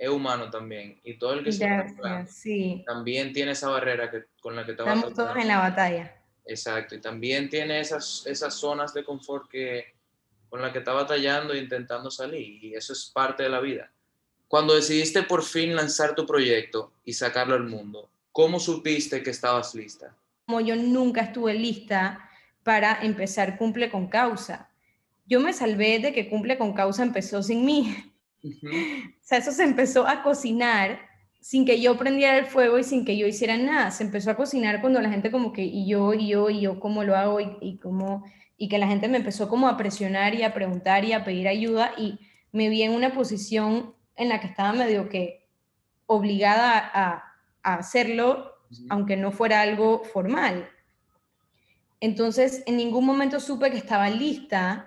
es 0.00 0.08
humano 0.08 0.50
también. 0.50 0.98
Y 1.04 1.18
todo 1.18 1.34
el 1.34 1.44
que 1.44 1.50
Gracias, 1.50 2.34
sí. 2.34 2.82
también 2.86 3.34
tiene 3.34 3.52
esa 3.52 3.68
barrera 3.68 4.10
que, 4.10 4.24
con 4.40 4.56
la 4.56 4.64
que 4.64 4.72
te 4.72 4.82
Estamos 4.82 5.12
todos 5.12 5.36
en 5.36 5.46
la 5.46 5.58
batalla. 5.58 6.16
Exacto. 6.46 6.94
Y 6.94 7.02
también 7.02 7.50
tiene 7.50 7.80
esas, 7.80 8.24
esas 8.26 8.54
zonas 8.54 8.94
de 8.94 9.04
confort 9.04 9.50
que, 9.50 9.94
con 10.48 10.62
la 10.62 10.72
que 10.72 10.78
está 10.78 10.94
batallando 10.94 11.52
e 11.52 11.58
intentando 11.58 12.10
salir. 12.10 12.64
Y 12.64 12.74
eso 12.74 12.94
es 12.94 13.10
parte 13.14 13.42
de 13.42 13.50
la 13.50 13.60
vida. 13.60 13.92
Cuando 14.48 14.74
decidiste 14.74 15.22
por 15.22 15.44
fin 15.44 15.76
lanzar 15.76 16.14
tu 16.14 16.24
proyecto 16.24 16.92
y 17.04 17.12
sacarlo 17.12 17.54
al 17.54 17.64
mundo, 17.64 18.08
¿cómo 18.32 18.58
supiste 18.58 19.22
que 19.22 19.30
estabas 19.30 19.74
lista? 19.74 20.16
Como 20.46 20.62
yo 20.62 20.76
nunca 20.76 21.20
estuve 21.20 21.52
lista 21.52 22.26
para 22.62 23.02
empezar 23.02 23.58
Cumple 23.58 23.90
con 23.90 24.08
Causa. 24.08 24.70
Yo 25.26 25.40
me 25.40 25.52
salvé 25.52 25.98
de 25.98 26.14
que 26.14 26.30
Cumple 26.30 26.56
con 26.56 26.72
Causa 26.72 27.02
empezó 27.02 27.42
sin 27.42 27.66
mí. 27.66 27.94
O 28.42 29.22
sea, 29.22 29.38
eso 29.38 29.52
se 29.52 29.64
empezó 29.64 30.06
a 30.06 30.22
cocinar 30.22 31.00
sin 31.40 31.64
que 31.64 31.80
yo 31.80 31.96
prendiera 31.96 32.38
el 32.38 32.46
fuego 32.46 32.78
y 32.78 32.84
sin 32.84 33.04
que 33.04 33.16
yo 33.16 33.26
hiciera 33.26 33.56
nada. 33.56 33.90
Se 33.90 34.04
empezó 34.04 34.30
a 34.30 34.36
cocinar 34.36 34.80
cuando 34.80 35.00
la 35.00 35.10
gente 35.10 35.30
como 35.30 35.52
que, 35.52 35.62
y 35.62 35.86
yo, 35.86 36.12
y 36.14 36.28
yo, 36.28 36.50
y 36.50 36.60
yo, 36.60 36.80
¿cómo 36.80 37.02
lo 37.02 37.16
hago? 37.16 37.40
Y, 37.40 37.56
y 37.60 37.78
cómo, 37.78 38.24
y 38.56 38.68
que 38.68 38.78
la 38.78 38.86
gente 38.86 39.08
me 39.08 39.18
empezó 39.18 39.48
como 39.48 39.68
a 39.68 39.76
presionar 39.76 40.34
y 40.34 40.42
a 40.42 40.52
preguntar 40.52 41.04
y 41.04 41.12
a 41.12 41.24
pedir 41.24 41.48
ayuda 41.48 41.92
y 41.96 42.18
me 42.52 42.68
vi 42.68 42.82
en 42.82 42.92
una 42.92 43.12
posición 43.12 43.94
en 44.16 44.28
la 44.28 44.40
que 44.40 44.48
estaba 44.48 44.72
medio 44.72 45.08
que 45.08 45.46
obligada 46.06 46.78
a, 46.78 47.24
a 47.62 47.74
hacerlo, 47.74 48.52
aunque 48.88 49.16
no 49.16 49.32
fuera 49.32 49.62
algo 49.62 50.02
formal. 50.04 50.68
Entonces, 52.00 52.62
en 52.66 52.76
ningún 52.76 53.04
momento 53.04 53.40
supe 53.40 53.70
que 53.70 53.76
estaba 53.76 54.10
lista, 54.10 54.86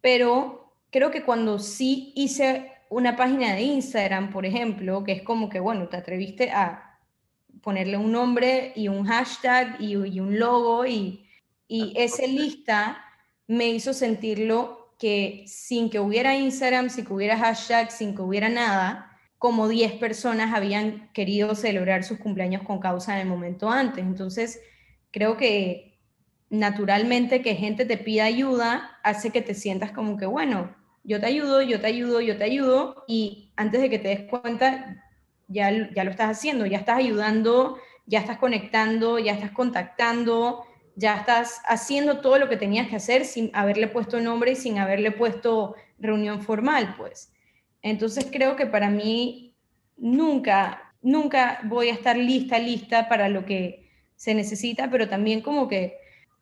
pero 0.00 0.74
creo 0.90 1.10
que 1.10 1.24
cuando 1.24 1.58
sí 1.58 2.12
hice 2.14 2.72
una 2.90 3.16
página 3.16 3.54
de 3.54 3.62
Instagram, 3.62 4.30
por 4.30 4.46
ejemplo, 4.46 5.04
que 5.04 5.12
es 5.12 5.22
como 5.22 5.48
que, 5.48 5.60
bueno, 5.60 5.88
te 5.88 5.96
atreviste 5.96 6.50
a 6.50 6.98
ponerle 7.62 7.96
un 7.96 8.12
nombre 8.12 8.72
y 8.76 8.88
un 8.88 9.04
hashtag 9.04 9.80
y, 9.80 9.96
un 9.96 10.38
logo 10.38 10.86
y, 10.86 11.26
y 11.66 11.92
esa 11.96 12.26
lista 12.26 13.04
me 13.46 13.68
hizo 13.68 13.92
sentirlo 13.92 14.94
que 14.98 15.44
sin 15.46 15.90
que 15.90 16.00
hubiera 16.00 16.36
Instagram, 16.36 16.90
sin 16.90 17.04
que 17.04 17.12
hubiera 17.12 17.38
hashtag, 17.38 17.90
sin 17.90 18.14
que 18.14 18.22
hubiera 18.22 18.48
nada, 18.48 19.16
como 19.38 19.68
10 19.68 19.94
personas 19.94 20.54
habían 20.54 21.10
querido 21.12 21.54
celebrar 21.54 22.02
sus 22.04 22.18
cumpleaños 22.18 22.62
con 22.62 22.80
causa 22.80 23.14
en 23.14 23.20
el 23.20 23.28
momento 23.28 23.70
antes. 23.70 24.04
Entonces, 24.04 24.60
creo 25.10 25.36
que 25.36 25.98
naturalmente 26.50 27.42
que 27.42 27.54
gente 27.54 27.84
te 27.84 27.98
pida 27.98 28.24
ayuda 28.24 28.98
hace 29.02 29.30
que 29.30 29.42
te 29.42 29.54
sientas 29.54 29.92
como 29.92 30.16
que, 30.16 30.26
bueno, 30.26 30.74
yo 31.08 31.18
te 31.20 31.26
ayudo, 31.26 31.62
yo 31.62 31.80
te 31.80 31.86
ayudo, 31.86 32.20
yo 32.20 32.36
te 32.36 32.44
ayudo, 32.44 33.04
y 33.08 33.50
antes 33.56 33.80
de 33.80 33.88
que 33.88 33.98
te 33.98 34.08
des 34.08 34.20
cuenta, 34.28 35.02
ya, 35.46 35.70
ya 35.94 36.04
lo 36.04 36.10
estás 36.10 36.30
haciendo, 36.36 36.66
ya 36.66 36.76
estás 36.76 36.98
ayudando, 36.98 37.78
ya 38.04 38.20
estás 38.20 38.36
conectando, 38.36 39.18
ya 39.18 39.32
estás 39.32 39.52
contactando, 39.52 40.66
ya 40.96 41.16
estás 41.16 41.62
haciendo 41.64 42.20
todo 42.20 42.38
lo 42.38 42.50
que 42.50 42.58
tenías 42.58 42.88
que 42.88 42.96
hacer 42.96 43.24
sin 43.24 43.50
haberle 43.54 43.88
puesto 43.88 44.20
nombre 44.20 44.52
y 44.52 44.56
sin 44.56 44.76
haberle 44.78 45.10
puesto 45.10 45.76
reunión 45.98 46.42
formal, 46.42 46.94
pues. 46.98 47.32
Entonces 47.80 48.28
creo 48.30 48.54
que 48.56 48.66
para 48.66 48.90
mí 48.90 49.56
nunca, 49.96 50.92
nunca 51.00 51.60
voy 51.64 51.88
a 51.88 51.94
estar 51.94 52.18
lista, 52.18 52.58
lista 52.58 53.08
para 53.08 53.30
lo 53.30 53.46
que 53.46 53.88
se 54.14 54.34
necesita, 54.34 54.90
pero 54.90 55.08
también 55.08 55.40
como 55.40 55.68
que 55.68 55.96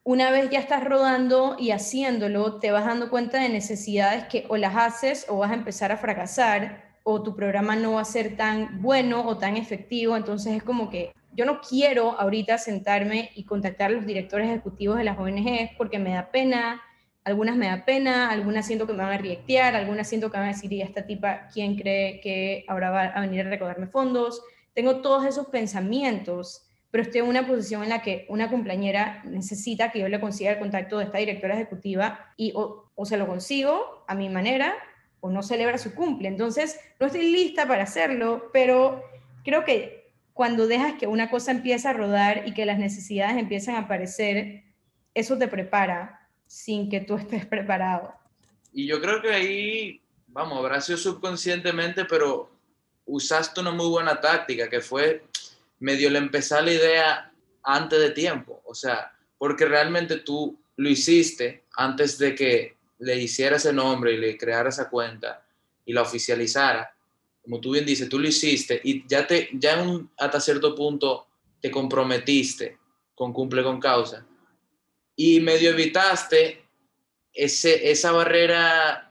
una 0.07 0.31
vez 0.31 0.51
ya 0.51 0.61
estás 0.61 0.85
rodando 0.85 1.57
y 1.59 1.73
haciéndolo, 1.73 2.61
te 2.61 2.71
vas 2.71 2.87
dando 2.87 3.11
cuenta 3.11 3.41
de 3.41 3.49
necesidades 3.49 4.27
que 4.27 4.45
o 4.49 4.57
las 4.57 4.77
haces 4.77 5.27
o 5.29 5.39
vas 5.39 5.51
a 5.51 5.55
empezar 5.55 5.91
a 5.91 5.97
fracasar 5.97 6.95
o 7.03 7.25
tu 7.25 7.35
programa 7.35 7.75
no 7.75 7.95
va 7.95 8.03
a 8.03 8.05
ser 8.05 8.37
tan 8.37 8.81
bueno 8.81 9.27
o 9.27 9.37
tan 9.37 9.57
efectivo. 9.57 10.17
Entonces 10.17 10.59
es 10.59 10.63
como 10.63 10.91
que 10.91 11.13
yo 11.33 11.45
no 11.45 11.61
quiero 11.61 12.13
ahorita 12.21 12.57
sentarme 12.57 13.33
y 13.35 13.47
contactar 13.47 13.91
a 13.91 13.95
los 13.95 14.07
directores 14.07 14.49
ejecutivos 14.49 14.97
de 14.97 15.03
las 15.03 15.19
ONGs 15.19 15.73
porque 15.77 15.99
me 15.99 16.15
da 16.15 16.31
pena, 16.31 16.81
algunas 17.25 17.57
me 17.57 17.67
da 17.67 17.85
pena, 17.85 18.31
algunas 18.31 18.65
siento 18.65 18.87
que 18.87 18.93
me 18.93 19.03
van 19.03 19.15
a 19.15 19.19
reactear, 19.19 19.75
algunas 19.75 20.09
siento 20.09 20.31
que 20.31 20.37
van 20.37 20.47
a 20.47 20.53
decir, 20.53 20.73
¿y 20.73 20.83
esta 20.83 21.05
tipa 21.05 21.49
quién 21.53 21.75
cree 21.75 22.21
que 22.21 22.65
ahora 22.69 22.91
va 22.91 23.03
a 23.07 23.23
venir 23.23 23.45
a 23.45 23.51
recaudarme 23.51 23.89
fondos? 23.89 24.41
Tengo 24.73 25.01
todos 25.01 25.27
esos 25.27 25.49
pensamientos 25.49 26.66
pero 26.91 27.03
estoy 27.03 27.21
en 27.21 27.27
una 27.27 27.47
posición 27.47 27.83
en 27.83 27.91
la 27.91 28.03
que 28.03 28.27
una 28.29 28.51
compañera 28.51 29.23
necesita 29.25 29.91
que 29.91 30.01
yo 30.01 30.09
le 30.09 30.21
consiga 30.21 30.53
el 30.53 30.59
contacto 30.59 30.99
de 30.99 31.05
esta 31.05 31.19
directora 31.19 31.55
ejecutiva 31.55 32.33
y 32.37 32.53
o, 32.55 32.91
se 33.05 33.17
lo 33.17 33.27
consigo 33.27 34.05
a 34.09 34.15
mi 34.15 34.29
manera 34.29 34.75
o 35.21 35.31
no 35.31 35.43
celebra 35.43 35.79
su 35.79 35.95
cumple. 35.95 36.29
Entonces, 36.29 36.79
no 37.01 37.07
estoy 37.07 37.31
lista 37.31 37.67
para 37.67 37.83
hacerlo, 37.83 38.51
pero 38.53 39.03
creo 39.45 39.65
que 39.65 40.11
cuando 40.33 40.67
dejas 40.67 40.95
que 40.95 41.07
una 41.07 41.31
cosa 41.31 41.51
empiece 41.51 41.89
a 41.89 41.93
rodar 41.93 42.47
y 42.47 42.55
que 42.55 42.67
las 42.67 42.79
necesidades 42.79 43.37
empiezan 43.37 43.75
a 43.75 43.81
aparecer, 43.81 44.65
eso 45.15 45.37
te 45.39 45.49
prepara 45.49 46.29
sin 46.47 46.89
que 46.89 47.01
tú 47.01 47.17
estés 47.17 47.47
preparado. 47.47 48.15
Y 48.73 48.87
yo 48.87 49.01
creo 49.01 49.21
que 49.21 49.33
ahí, 49.33 50.01
vamos, 50.29 50.59
habrá 50.59 50.81
sido 50.81 50.99
subconscientemente, 50.99 52.05
pero 52.05 52.51
usaste 53.07 53.61
una 53.61 53.71
muy 53.71 53.89
buena 53.89 54.21
táctica 54.21 54.69
que 54.69 54.81
fue 54.81 55.25
medio 55.81 56.11
le 56.11 56.19
empezar 56.19 56.65
la 56.65 56.73
idea 56.73 57.33
antes 57.63 57.99
de 57.99 58.11
tiempo, 58.11 58.63
o 58.65 58.75
sea, 58.75 59.13
porque 59.39 59.65
realmente 59.65 60.19
tú 60.19 60.59
lo 60.77 60.89
hiciste 60.89 61.65
antes 61.77 62.19
de 62.19 62.35
que 62.35 62.77
le 62.99 63.17
hiciera 63.17 63.57
ese 63.57 63.73
nombre 63.73 64.13
y 64.13 64.19
le 64.19 64.37
creara 64.37 64.69
esa 64.69 64.89
cuenta 64.89 65.45
y 65.85 65.93
la 65.93 66.03
oficializara. 66.03 66.95
Como 67.43 67.61
tú 67.61 67.73
bien 67.73 67.85
dices, 67.85 68.09
tú 68.09 68.19
lo 68.19 68.29
hiciste 68.29 68.81
y 68.83 69.07
ya, 69.07 69.27
te, 69.27 69.51
ya 69.53 69.85
hasta 70.19 70.41
cierto 70.41 70.75
punto 70.75 71.27
te 71.61 71.71
comprometiste 71.71 72.79
con 73.15 73.33
cumple 73.33 73.63
con 73.63 73.81
causa 73.81 74.25
y 75.17 75.41
medio 75.41 75.71
evitaste 75.71 76.63
ese, 77.33 77.91
esa 77.91 78.13
barrera 78.13 79.11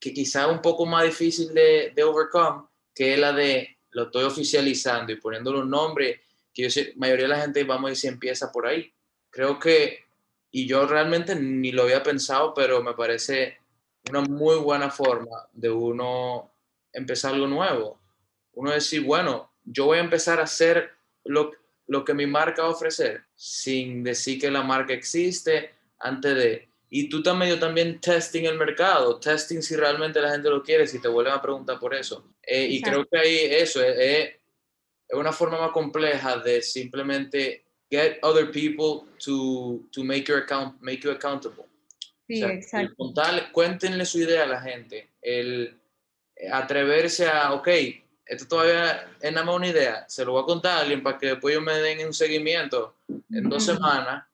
que 0.00 0.12
quizá 0.12 0.48
un 0.48 0.60
poco 0.60 0.86
más 0.86 1.04
difícil 1.04 1.52
de, 1.54 1.92
de 1.94 2.02
overcome, 2.02 2.64
que 2.94 3.14
es 3.14 3.20
la 3.20 3.32
de 3.32 3.73
lo 3.94 4.04
estoy 4.04 4.24
oficializando 4.24 5.12
y 5.12 5.16
poniéndole 5.16 5.60
un 5.60 5.70
nombre 5.70 6.22
que 6.52 6.62
yo 6.62 6.70
sé, 6.70 6.92
mayoría 6.96 7.24
de 7.24 7.28
la 7.28 7.40
gente, 7.40 7.64
vamos 7.64 7.88
a 7.88 7.90
decir, 7.90 8.10
empieza 8.10 8.52
por 8.52 8.66
ahí. 8.66 8.92
Creo 9.30 9.58
que, 9.58 10.04
y 10.52 10.66
yo 10.68 10.86
realmente 10.86 11.34
ni 11.34 11.72
lo 11.72 11.82
había 11.82 12.02
pensado, 12.02 12.54
pero 12.54 12.82
me 12.82 12.94
parece 12.94 13.58
una 14.08 14.20
muy 14.20 14.56
buena 14.56 14.90
forma 14.90 15.48
de 15.52 15.70
uno 15.70 16.52
empezar 16.92 17.34
algo 17.34 17.48
nuevo. 17.48 18.00
Uno 18.52 18.70
decir, 18.70 19.02
bueno, 19.02 19.50
yo 19.64 19.86
voy 19.86 19.98
a 19.98 20.02
empezar 20.02 20.38
a 20.38 20.44
hacer 20.44 20.92
lo, 21.24 21.50
lo 21.88 22.04
que 22.04 22.14
mi 22.14 22.26
marca 22.26 22.62
va 22.62 22.68
a 22.68 22.72
ofrecer, 22.72 23.24
sin 23.34 24.04
decir 24.04 24.40
que 24.40 24.50
la 24.50 24.62
marca 24.62 24.92
existe 24.92 25.74
antes 25.98 26.36
de, 26.36 26.68
y 26.96 27.08
tú 27.08 27.24
también, 27.24 27.50
yo 27.50 27.58
también 27.58 28.00
testing 28.00 28.44
el 28.44 28.56
mercado, 28.56 29.18
testing 29.18 29.62
si 29.62 29.74
realmente 29.74 30.20
la 30.20 30.30
gente 30.30 30.48
lo 30.48 30.62
quiere, 30.62 30.86
si 30.86 31.00
te 31.00 31.08
vuelven 31.08 31.32
a 31.32 31.42
preguntar 31.42 31.76
por 31.80 31.92
eso. 31.92 32.36
Eh, 32.40 32.68
y 32.70 32.80
creo 32.80 33.04
que 33.04 33.18
ahí 33.18 33.36
eso 33.50 33.82
es, 33.82 33.98
es, 33.98 34.30
una 35.10 35.32
forma 35.32 35.58
más 35.58 35.72
compleja 35.72 36.36
de 36.36 36.62
simplemente 36.62 37.64
get 37.90 38.20
other 38.22 38.48
people 38.48 39.10
to, 39.18 39.80
to 39.90 40.04
make, 40.04 40.26
your 40.28 40.38
account, 40.44 40.80
make 40.80 41.00
you 41.00 41.10
accountable. 41.10 41.64
Sí, 42.28 42.44
exacto. 42.44 43.12
cuéntenle 43.50 44.06
su 44.06 44.20
idea 44.20 44.44
a 44.44 44.46
la 44.46 44.60
gente, 44.60 45.10
el 45.20 45.76
atreverse 46.52 47.26
a, 47.26 47.54
ok, 47.54 47.68
esto 48.24 48.46
todavía 48.46 49.10
es 49.20 49.32
nada 49.32 49.44
más 49.44 49.56
una 49.56 49.66
idea, 49.66 50.08
se 50.08 50.24
lo 50.24 50.30
voy 50.30 50.44
a 50.44 50.46
contar 50.46 50.78
a 50.78 50.80
alguien 50.82 51.02
para 51.02 51.18
que 51.18 51.26
después 51.26 51.56
yo 51.56 51.60
me 51.60 51.74
den 51.74 52.06
un 52.06 52.14
seguimiento 52.14 52.98
en 53.32 53.48
dos 53.48 53.64
semanas 53.64 54.28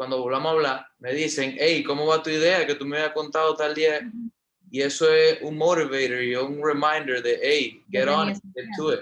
cuando 0.00 0.22
volvamos 0.22 0.46
a 0.46 0.54
hablar, 0.54 0.86
me 0.98 1.12
dicen, 1.12 1.56
hey, 1.58 1.84
¿cómo 1.84 2.06
va 2.06 2.22
tu 2.22 2.30
idea 2.30 2.66
que 2.66 2.74
tú 2.74 2.86
me 2.86 2.96
habías 2.96 3.12
contado 3.12 3.54
tal 3.54 3.74
día? 3.74 4.10
Y 4.70 4.80
eso 4.80 5.12
es 5.12 5.42
un 5.42 5.58
motivator 5.58 6.22
y 6.22 6.34
un 6.36 6.58
reminder 6.64 7.22
de, 7.22 7.38
hey, 7.42 7.84
get 7.90 8.08
on, 8.08 8.28
get 8.28 8.64
to 8.78 8.94
it. 8.94 9.00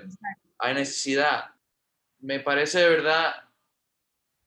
Hay 0.58 0.74
necesidad. 0.74 1.54
Me 2.18 2.40
parece 2.40 2.80
de 2.80 2.88
verdad 2.88 3.30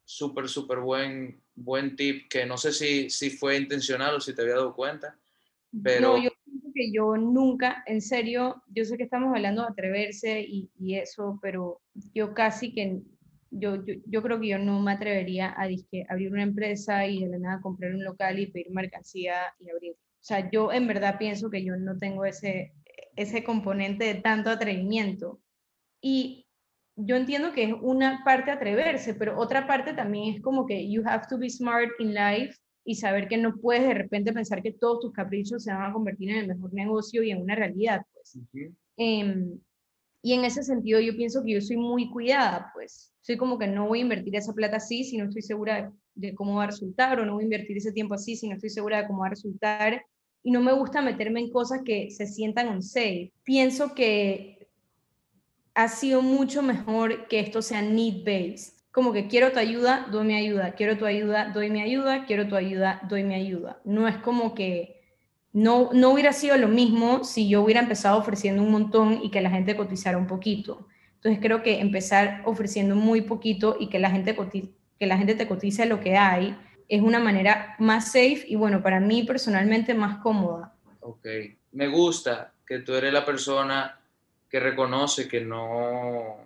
súper, 0.03 0.49
súper 0.49 0.79
buen, 0.79 1.41
buen 1.55 1.95
tip 1.95 2.27
que 2.27 2.45
no 2.45 2.57
sé 2.57 2.73
si, 2.73 3.09
si 3.09 3.29
fue 3.29 3.55
intencional 3.55 4.15
o 4.15 4.19
si 4.19 4.35
te 4.35 4.41
había 4.41 4.55
dado 4.55 4.75
cuenta, 4.75 5.17
pero... 5.81 6.17
No, 6.17 6.21
yo 6.21 6.31
que 6.75 6.91
yo 6.91 7.15
nunca, 7.15 7.81
en 7.87 8.01
serio, 8.01 8.61
yo 8.67 8.83
sé 8.83 8.97
que 8.97 9.03
estamos 9.03 9.33
hablando 9.33 9.61
de 9.61 9.69
atreverse 9.69 10.41
y, 10.41 10.69
y 10.77 10.95
eso, 10.95 11.39
pero 11.41 11.79
yo 12.13 12.33
casi 12.33 12.73
que 12.73 13.03
yo, 13.51 13.83
yo, 14.05 14.21
creo 14.23 14.39
que 14.39 14.47
yo 14.47 14.57
no 14.57 14.79
me 14.79 14.93
atrevería 14.93 15.49
a 15.49 15.67
abrir 16.09 16.31
una 16.31 16.43
empresa 16.43 17.05
y 17.05 17.21
de 17.21 17.29
la 17.29 17.37
nada 17.37 17.61
comprar 17.61 17.93
un 17.93 18.03
local 18.03 18.39
y 18.39 18.47
pedir 18.47 18.71
mercancía 18.71 19.53
y 19.59 19.69
abrir. 19.69 19.91
O 19.93 20.23
sea, 20.23 20.49
yo 20.49 20.71
en 20.71 20.87
verdad 20.87 21.17
pienso 21.19 21.49
que 21.49 21.63
yo 21.63 21.75
no 21.75 21.97
tengo 21.97 22.25
ese, 22.25 22.73
ese 23.15 23.43
componente 23.43 24.05
de 24.05 24.15
tanto 24.15 24.49
atrevimiento. 24.49 25.41
Y 26.01 26.47
yo 26.95 27.15
entiendo 27.15 27.51
que 27.51 27.65
es 27.65 27.73
una 27.81 28.23
parte 28.23 28.51
atreverse, 28.51 29.13
pero 29.13 29.37
otra 29.37 29.67
parte 29.67 29.93
también 29.93 30.35
es 30.35 30.41
como 30.41 30.65
que 30.65 30.89
you 30.89 31.03
have 31.05 31.25
to 31.29 31.37
be 31.37 31.49
smart 31.49 31.89
in 31.99 32.13
life 32.13 32.55
y 32.83 32.95
saber 32.95 33.27
que 33.27 33.37
no 33.37 33.55
puedes 33.57 33.83
de 33.83 33.93
repente 33.93 34.33
pensar 34.33 34.61
que 34.61 34.73
todos 34.73 35.01
tus 35.01 35.13
caprichos 35.13 35.63
se 35.63 35.73
van 35.73 35.89
a 35.89 35.93
convertir 35.93 36.31
en 36.31 36.37
el 36.37 36.47
mejor 36.47 36.73
negocio 36.73 37.21
y 37.23 37.31
en 37.31 37.41
una 37.41 37.55
realidad, 37.55 38.05
pues. 38.13 38.39
Em, 38.97 39.59
y 40.21 40.33
en 40.33 40.45
ese 40.45 40.63
sentido 40.63 40.99
yo 40.99 41.15
pienso 41.15 41.43
que 41.43 41.53
yo 41.53 41.61
soy 41.61 41.77
muy 41.77 42.09
cuidada, 42.09 42.71
pues 42.73 43.11
soy 43.21 43.37
como 43.37 43.57
que 43.57 43.67
no 43.67 43.87
voy 43.87 43.99
a 43.99 44.01
invertir 44.03 44.35
esa 44.35 44.53
plata 44.53 44.77
así 44.77 45.03
si 45.03 45.17
no 45.17 45.25
estoy 45.25 45.41
segura 45.41 45.91
de, 46.13 46.35
cómo 46.35 46.55
va 46.55 46.63
a 46.63 46.67
resultar, 46.67 47.19
o 47.19 47.25
no 47.25 47.33
voy 47.33 47.43
a 47.43 47.45
invertir 47.45 47.77
ese 47.77 47.91
tiempo 47.91 48.13
así 48.13 48.35
si 48.35 48.47
no 48.47 48.55
estoy 48.55 48.69
segura 48.69 49.01
de 49.01 49.07
cómo 49.07 49.21
va 49.21 49.27
a 49.27 49.31
resultar. 49.31 50.05
Y 50.43 50.51
no 50.51 50.61
me 50.61 50.73
gusta 50.73 51.01
meterme 51.01 51.39
en 51.39 51.51
cosas 51.51 51.81
que 51.85 52.09
se 52.11 52.25
sientan 52.25 52.69
un 52.69 52.81
safe. 52.81 53.31
Pienso 53.43 53.93
que 53.93 54.67
ha 55.73 55.87
sido 55.87 56.21
mucho 56.21 56.61
mejor 56.61 57.27
que 57.27 57.39
esto 57.39 57.61
sea 57.61 57.81
need-based. 57.81 58.73
Como 58.91 59.13
que 59.13 59.27
quiero 59.27 59.51
tu 59.51 59.59
ayuda, 59.59 60.07
doy 60.11 60.25
mi 60.25 60.35
ayuda, 60.35 60.73
quiero 60.73 60.97
tu 60.97 61.05
ayuda, 61.05 61.51
doy 61.53 61.69
mi 61.69 61.81
ayuda, 61.81 62.25
quiero 62.25 62.47
tu 62.47 62.55
ayuda, 62.55 63.01
doy 63.07 63.23
mi 63.23 63.35
ayuda. 63.35 63.79
No 63.85 64.07
es 64.07 64.17
como 64.17 64.53
que 64.53 65.00
no, 65.53 65.89
no 65.93 66.11
hubiera 66.11 66.33
sido 66.33 66.57
lo 66.57 66.67
mismo 66.67 67.23
si 67.23 67.49
yo 67.49 67.61
hubiera 67.61 67.81
empezado 67.81 68.17
ofreciendo 68.17 68.63
un 68.63 68.71
montón 68.71 69.19
y 69.21 69.31
que 69.31 69.41
la 69.41 69.49
gente 69.49 69.75
cotizara 69.75 70.17
un 70.17 70.27
poquito. 70.27 70.87
Entonces 71.15 71.39
creo 71.41 71.61
que 71.61 71.79
empezar 71.79 72.41
ofreciendo 72.45 72.95
muy 72.95 73.21
poquito 73.21 73.77
y 73.79 73.89
que 73.89 73.99
la 73.99 74.09
gente, 74.09 74.35
que 74.35 75.05
la 75.05 75.17
gente 75.17 75.35
te 75.35 75.47
cotice 75.47 75.85
lo 75.85 75.99
que 75.99 76.17
hay 76.17 76.57
es 76.87 77.01
una 77.01 77.19
manera 77.19 77.75
más 77.79 78.07
safe 78.07 78.43
y 78.47 78.55
bueno, 78.55 78.81
para 78.81 78.99
mí 78.99 79.23
personalmente 79.23 79.93
más 79.93 80.21
cómoda. 80.21 80.73
Ok, 81.01 81.27
me 81.71 81.87
gusta 81.87 82.53
que 82.65 82.79
tú 82.79 82.93
eres 82.93 83.13
la 83.13 83.25
persona 83.25 83.99
que 84.49 84.59
reconoce 84.59 85.27
que 85.27 85.41
no, 85.41 86.37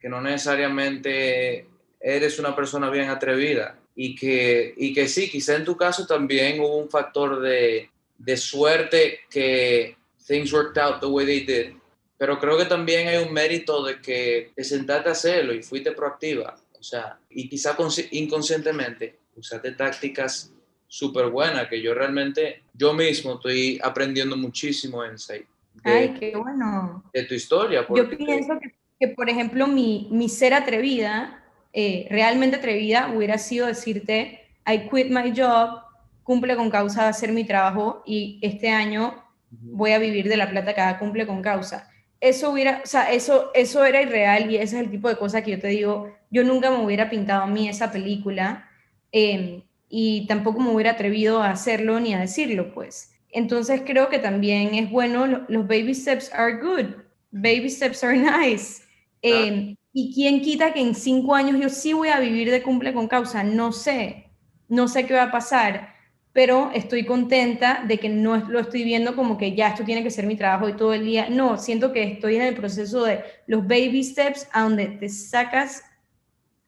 que 0.00 0.08
no 0.08 0.20
necesariamente 0.20 1.66
eres 2.00 2.38
una 2.38 2.56
persona 2.56 2.90
bien 2.90 3.10
atrevida 3.10 3.78
y 3.94 4.16
que, 4.16 4.74
y 4.76 4.92
que 4.92 5.06
sí, 5.06 5.30
quizá 5.30 5.54
en 5.54 5.64
tu 5.64 5.76
caso 5.76 6.06
también 6.06 6.60
hubo 6.60 6.78
un 6.78 6.90
factor 6.90 7.40
de, 7.40 7.91
de 8.24 8.36
suerte 8.36 9.20
que 9.28 9.96
things 10.26 10.52
worked 10.52 10.78
out 10.78 11.00
the 11.00 11.06
way 11.06 11.26
they 11.26 11.40
did, 11.44 11.74
pero 12.16 12.38
creo 12.38 12.56
que 12.56 12.66
también 12.66 13.08
hay 13.08 13.24
un 13.24 13.32
mérito 13.32 13.84
de 13.84 14.00
que 14.00 14.52
te 14.54 14.62
sentaste 14.62 15.08
a 15.08 15.12
hacerlo 15.12 15.52
y 15.52 15.62
fuiste 15.62 15.92
proactiva, 15.92 16.56
o 16.78 16.82
sea, 16.82 17.18
y 17.30 17.48
quizá 17.48 17.76
inconscientemente 18.12 19.18
usaste 19.36 19.72
tácticas 19.72 20.52
súper 20.86 21.30
buenas 21.30 21.68
que 21.68 21.80
yo 21.80 21.94
realmente, 21.94 22.62
yo 22.74 22.92
mismo 22.92 23.34
estoy 23.34 23.80
aprendiendo 23.82 24.36
muchísimo 24.36 25.04
en 25.04 25.16
De, 25.16 25.46
Ay, 25.84 26.14
qué 26.20 26.36
bueno. 26.36 27.02
De 27.12 27.24
tu 27.24 27.34
historia. 27.34 27.86
Yo 27.88 28.10
pienso 28.10 28.58
que, 28.60 28.74
que, 29.00 29.08
por 29.08 29.30
ejemplo, 29.30 29.66
mi, 29.66 30.08
mi 30.10 30.28
ser 30.28 30.52
atrevida, 30.52 31.42
eh, 31.72 32.06
realmente 32.10 32.56
atrevida, 32.56 33.10
hubiera 33.14 33.38
sido 33.38 33.66
decirte, 33.66 34.50
I 34.66 34.88
quit 34.90 35.08
my 35.08 35.32
job, 35.34 35.81
cumple 36.22 36.56
con 36.56 36.70
causa 36.70 37.04
de 37.04 37.08
hacer 37.08 37.32
mi 37.32 37.44
trabajo 37.44 38.02
y 38.06 38.38
este 38.42 38.70
año 38.70 39.14
voy 39.50 39.92
a 39.92 39.98
vivir 39.98 40.28
de 40.28 40.36
la 40.36 40.48
plata 40.48 40.74
que 40.74 40.98
cumple 40.98 41.26
con 41.26 41.42
causa. 41.42 41.88
Eso 42.20 42.50
hubiera, 42.50 42.80
o 42.84 42.86
sea, 42.86 43.10
eso, 43.12 43.50
eso 43.54 43.84
era 43.84 44.00
irreal 44.00 44.50
y 44.50 44.56
ese 44.56 44.76
es 44.76 44.84
el 44.84 44.90
tipo 44.90 45.08
de 45.08 45.16
cosa 45.16 45.42
que 45.42 45.52
yo 45.52 45.58
te 45.58 45.68
digo, 45.68 46.14
yo 46.30 46.44
nunca 46.44 46.70
me 46.70 46.84
hubiera 46.84 47.10
pintado 47.10 47.42
a 47.42 47.46
mí 47.46 47.68
esa 47.68 47.90
película 47.90 48.68
em, 49.10 49.62
y 49.88 50.26
tampoco 50.26 50.60
me 50.60 50.70
hubiera 50.70 50.92
atrevido 50.92 51.42
a 51.42 51.50
hacerlo 51.50 52.00
ni 52.00 52.14
a 52.14 52.20
decirlo, 52.20 52.72
pues. 52.72 53.12
Entonces 53.30 53.82
creo 53.84 54.08
que 54.08 54.18
también 54.18 54.74
es 54.74 54.90
bueno, 54.90 55.26
los 55.26 55.66
baby 55.66 55.94
steps 55.94 56.32
are 56.32 56.58
good, 56.58 57.02
baby 57.30 57.68
steps 57.68 58.04
are 58.04 58.16
nice. 58.18 58.82
Em, 59.20 59.76
y 59.92 60.14
quién 60.14 60.40
quita 60.40 60.72
que 60.72 60.80
en 60.80 60.94
cinco 60.94 61.34
años 61.34 61.60
yo 61.60 61.68
sí 61.68 61.92
voy 61.92 62.08
a 62.08 62.20
vivir 62.20 62.50
de 62.50 62.62
cumple 62.62 62.94
con 62.94 63.08
causa, 63.08 63.42
no 63.42 63.72
sé, 63.72 64.30
no 64.68 64.88
sé 64.88 65.06
qué 65.06 65.14
va 65.14 65.24
a 65.24 65.30
pasar, 65.30 65.91
pero 66.32 66.70
estoy 66.74 67.04
contenta 67.04 67.84
de 67.86 67.98
que 67.98 68.08
no 68.08 68.36
lo 68.36 68.60
estoy 68.60 68.84
viendo 68.84 69.14
como 69.14 69.36
que 69.36 69.54
ya 69.54 69.68
esto 69.68 69.84
tiene 69.84 70.02
que 70.02 70.10
ser 70.10 70.26
mi 70.26 70.36
trabajo 70.36 70.68
y 70.68 70.76
todo 70.76 70.94
el 70.94 71.04
día. 71.04 71.28
No, 71.28 71.58
siento 71.58 71.92
que 71.92 72.04
estoy 72.04 72.36
en 72.36 72.42
el 72.42 72.54
proceso 72.54 73.04
de 73.04 73.20
los 73.46 73.66
baby 73.66 74.02
steps 74.02 74.48
a 74.52 74.62
donde 74.62 74.86
te 74.86 75.08
sacas 75.08 75.82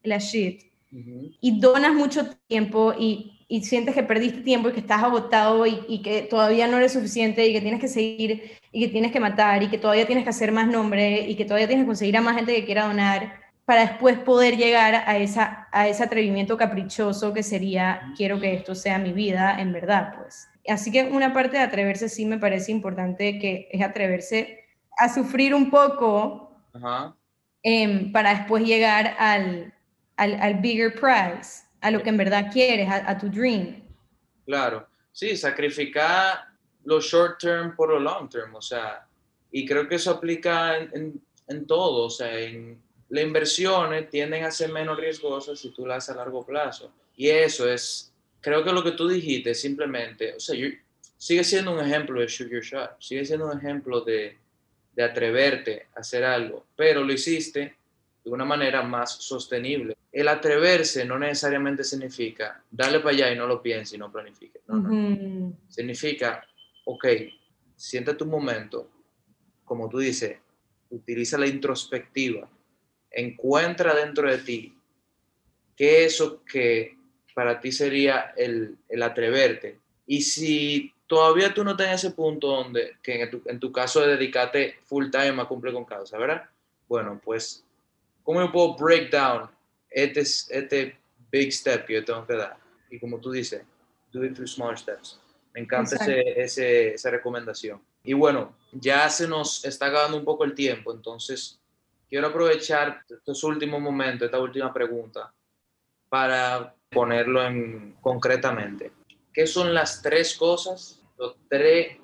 la 0.02 0.18
shit. 0.18 0.62
Y 1.40 1.58
donas 1.58 1.92
mucho 1.92 2.30
tiempo 2.46 2.94
y, 2.96 3.44
y, 3.48 3.64
sientes 3.64 3.96
que 3.96 4.04
perdiste 4.04 4.42
tiempo 4.42 4.68
y 4.68 4.72
que 4.72 4.78
estás 4.78 5.02
agotado 5.02 5.66
y, 5.66 5.80
y, 5.88 6.02
que 6.02 6.22
todavía 6.22 6.68
no 6.68 6.76
eres 6.76 6.92
suficiente 6.92 7.44
y 7.48 7.52
que 7.52 7.60
tienes 7.60 7.80
que 7.80 7.88
seguir 7.88 8.52
y 8.70 8.80
que 8.80 8.88
tienes 8.92 9.10
que 9.10 9.18
matar 9.18 9.60
y 9.64 9.68
que 9.68 9.78
todavía 9.78 10.06
tienes 10.06 10.22
que 10.22 10.30
hacer 10.30 10.52
más 10.52 10.68
nombre 10.68 11.28
y 11.28 11.34
que 11.34 11.44
todavía 11.44 11.66
tienes 11.66 11.82
que 11.82 11.88
conseguir 11.88 12.16
a 12.16 12.20
más 12.20 12.36
gente 12.36 12.54
que 12.54 12.64
quiera 12.64 12.86
donar 12.86 13.43
para 13.64 13.86
después 13.86 14.18
poder 14.18 14.56
llegar 14.56 14.94
a, 14.94 15.16
esa, 15.16 15.68
a 15.72 15.88
ese 15.88 16.02
atrevimiento 16.02 16.56
caprichoso 16.56 17.32
que 17.32 17.42
sería, 17.42 18.12
quiero 18.16 18.38
que 18.38 18.54
esto 18.54 18.74
sea 18.74 18.98
mi 18.98 19.12
vida 19.12 19.58
en 19.58 19.72
verdad, 19.72 20.14
pues. 20.18 20.48
Así 20.68 20.92
que 20.92 21.04
una 21.04 21.32
parte 21.32 21.56
de 21.56 21.62
atreverse 21.62 22.08
sí 22.08 22.26
me 22.26 22.38
parece 22.38 22.72
importante, 22.72 23.38
que 23.38 23.68
es 23.70 23.82
atreverse 23.82 24.64
a 24.96 25.12
sufrir 25.12 25.54
un 25.54 25.70
poco 25.70 26.56
em, 27.62 28.12
para 28.12 28.34
después 28.34 28.64
llegar 28.64 29.16
al, 29.18 29.72
al, 30.16 30.40
al, 30.40 30.54
bigger 30.60 30.94
prize, 30.94 31.64
a 31.80 31.90
lo 31.90 32.02
que 32.02 32.10
en 32.10 32.16
verdad 32.16 32.50
quieres, 32.52 32.88
a, 32.90 33.18
tu 33.18 33.28
dream. 33.28 33.82
Claro, 34.46 34.86
sí, 35.12 35.36
sacrificar 35.36 36.46
lo 36.84 37.00
short 37.00 37.40
term 37.40 37.74
por 37.76 37.90
lo 37.90 37.98
long 37.98 38.28
term, 38.28 38.54
o 38.54 38.62
sea, 38.62 39.06
y 39.50 39.66
creo 39.66 39.88
que 39.88 39.96
eso 39.96 40.10
aplica 40.10 40.76
en, 40.76 40.90
en, 40.94 41.22
en 41.48 41.66
todo, 41.66 42.06
o 42.06 42.10
sea, 42.10 42.38
en, 42.38 42.82
las 43.14 43.22
inversiones 43.22 44.10
tienden 44.10 44.42
a 44.42 44.50
ser 44.50 44.72
menos 44.72 44.98
riesgosas 44.98 45.60
si 45.60 45.70
tú 45.70 45.86
las 45.86 45.98
haces 45.98 46.16
a 46.16 46.18
largo 46.18 46.44
plazo. 46.44 46.92
Y 47.16 47.28
eso 47.28 47.70
es, 47.70 48.12
creo 48.40 48.64
que 48.64 48.72
lo 48.72 48.82
que 48.82 48.90
tú 48.90 49.06
dijiste 49.06 49.54
simplemente, 49.54 50.34
o 50.34 50.40
sea, 50.40 50.58
sigue 51.16 51.44
siendo 51.44 51.72
un 51.72 51.78
ejemplo 51.78 52.20
de 52.20 52.26
shoot 52.26 52.50
your 52.50 52.64
shot, 52.64 52.96
sigue 52.98 53.24
siendo 53.24 53.46
un 53.46 53.56
ejemplo 53.56 54.00
de, 54.00 54.36
de 54.96 55.02
atreverte 55.04 55.86
a 55.94 56.00
hacer 56.00 56.24
algo, 56.24 56.66
pero 56.74 57.04
lo 57.04 57.12
hiciste 57.12 57.76
de 58.24 58.30
una 58.32 58.44
manera 58.44 58.82
más 58.82 59.22
sostenible. 59.22 59.96
El 60.10 60.26
atreverse 60.26 61.04
no 61.04 61.16
necesariamente 61.16 61.84
significa 61.84 62.64
darle 62.68 62.98
para 62.98 63.10
allá 63.10 63.32
y 63.32 63.36
no 63.36 63.46
lo 63.46 63.62
piense 63.62 63.94
y 63.94 63.98
no 64.00 64.10
planifique. 64.10 64.60
No, 64.66 64.78
no. 64.78 65.56
Significa, 65.68 66.44
ok, 66.84 67.06
siente 67.76 68.14
tu 68.14 68.26
momento, 68.26 68.90
como 69.64 69.88
tú 69.88 69.98
dices, 69.98 70.36
utiliza 70.90 71.38
la 71.38 71.46
introspectiva 71.46 72.50
encuentra 73.14 73.94
dentro 73.94 74.30
de 74.30 74.38
ti 74.38 74.76
qué 75.76 76.04
es 76.04 76.14
eso 76.14 76.44
que 76.44 76.96
para 77.34 77.60
ti 77.60 77.72
sería 77.72 78.32
el, 78.36 78.76
el 78.88 79.02
atreverte. 79.02 79.78
Y 80.06 80.22
si 80.22 80.92
todavía 81.06 81.52
tú 81.52 81.64
no 81.64 81.72
estás 81.72 81.88
en 81.88 81.94
ese 81.94 82.10
punto 82.10 82.48
donde, 82.48 82.96
que 83.02 83.22
en 83.22 83.30
tu, 83.30 83.42
en 83.46 83.58
tu 83.58 83.72
caso 83.72 84.00
de 84.00 84.16
dedicarte 84.16 84.76
full 84.84 85.10
time 85.10 85.40
a 85.40 85.46
cumplir 85.46 85.74
con 85.74 85.84
causa, 85.84 86.18
¿verdad? 86.18 86.48
Bueno, 86.88 87.20
pues, 87.24 87.64
¿cómo 88.22 88.40
yo 88.40 88.52
puedo 88.52 88.76
break 88.76 89.10
down 89.10 89.50
este, 89.90 90.20
este 90.20 90.96
big 91.30 91.52
step 91.52 91.86
que 91.86 91.94
yo 91.94 92.04
tengo 92.04 92.26
que 92.26 92.34
dar? 92.34 92.56
Y 92.90 92.98
como 92.98 93.18
tú 93.18 93.30
dices, 93.30 93.62
do 94.12 94.24
it 94.24 94.34
through 94.34 94.48
small 94.48 94.76
steps. 94.76 95.18
Me 95.52 95.60
encanta 95.60 95.96
ese, 95.96 96.40
ese, 96.40 96.94
esa 96.94 97.10
recomendación. 97.10 97.80
Y 98.04 98.12
bueno, 98.12 98.54
ya 98.72 99.08
se 99.08 99.26
nos 99.26 99.64
está 99.64 99.86
acabando 99.86 100.16
un 100.16 100.24
poco 100.24 100.44
el 100.44 100.54
tiempo, 100.54 100.92
entonces 100.92 101.58
quiero 102.14 102.28
aprovechar 102.28 103.02
estos 103.08 103.42
últimos 103.42 103.80
momentos, 103.80 104.26
esta 104.26 104.38
última 104.38 104.72
pregunta, 104.72 105.34
para 106.08 106.72
ponerlo 106.88 107.44
en 107.44 107.96
concretamente. 108.00 108.92
¿Qué 109.32 109.48
son 109.48 109.74
las 109.74 110.00
tres 110.00 110.36
cosas, 110.36 111.02
los 111.18 111.34
tres 111.48 111.96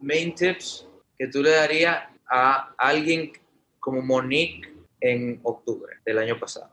main 0.00 0.34
tips 0.34 0.88
que 1.16 1.28
tú 1.28 1.44
le 1.44 1.50
darías 1.50 2.08
a 2.28 2.74
alguien 2.76 3.30
como 3.78 4.02
Monique 4.02 4.68
en 5.00 5.38
octubre 5.44 5.94
del 6.04 6.18
año 6.18 6.40
pasado? 6.40 6.72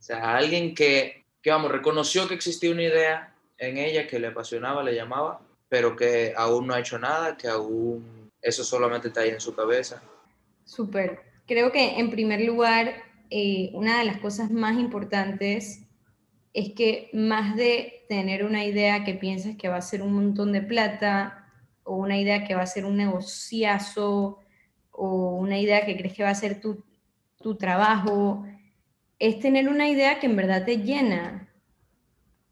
O 0.00 0.02
sea, 0.02 0.36
alguien 0.36 0.74
que, 0.74 1.24
que, 1.40 1.50
vamos, 1.52 1.70
reconoció 1.70 2.26
que 2.26 2.34
existía 2.34 2.72
una 2.72 2.82
idea 2.82 3.32
en 3.58 3.78
ella 3.78 4.08
que 4.08 4.18
le 4.18 4.26
apasionaba, 4.26 4.82
le 4.82 4.96
llamaba, 4.96 5.40
pero 5.68 5.94
que 5.94 6.34
aún 6.36 6.66
no 6.66 6.74
ha 6.74 6.80
hecho 6.80 6.98
nada, 6.98 7.36
que 7.36 7.46
aún 7.46 8.28
eso 8.42 8.64
solamente 8.64 9.06
está 9.06 9.20
ahí 9.20 9.30
en 9.30 9.40
su 9.40 9.54
cabeza. 9.54 10.02
Súper. 10.64 11.27
Creo 11.48 11.72
que 11.72 11.98
en 11.98 12.10
primer 12.10 12.42
lugar, 12.42 12.92
eh, 13.30 13.70
una 13.72 13.98
de 13.98 14.04
las 14.04 14.18
cosas 14.18 14.50
más 14.50 14.78
importantes 14.78 15.88
es 16.52 16.74
que 16.74 17.08
más 17.14 17.56
de 17.56 18.04
tener 18.06 18.44
una 18.44 18.66
idea 18.66 19.02
que 19.02 19.14
piensas 19.14 19.56
que 19.56 19.68
va 19.68 19.76
a 19.76 19.82
ser 19.82 20.02
un 20.02 20.12
montón 20.12 20.52
de 20.52 20.60
plata, 20.60 21.46
o 21.84 21.96
una 21.96 22.18
idea 22.18 22.44
que 22.44 22.54
va 22.54 22.62
a 22.62 22.66
ser 22.66 22.84
un 22.84 22.98
negociazo, 22.98 24.40
o 24.92 25.36
una 25.36 25.58
idea 25.58 25.86
que 25.86 25.96
crees 25.96 26.12
que 26.14 26.22
va 26.22 26.30
a 26.30 26.34
ser 26.34 26.60
tu, 26.60 26.84
tu 27.40 27.56
trabajo, 27.56 28.44
es 29.18 29.40
tener 29.40 29.70
una 29.70 29.88
idea 29.88 30.20
que 30.20 30.26
en 30.26 30.36
verdad 30.36 30.66
te 30.66 30.78
llena. 30.82 31.48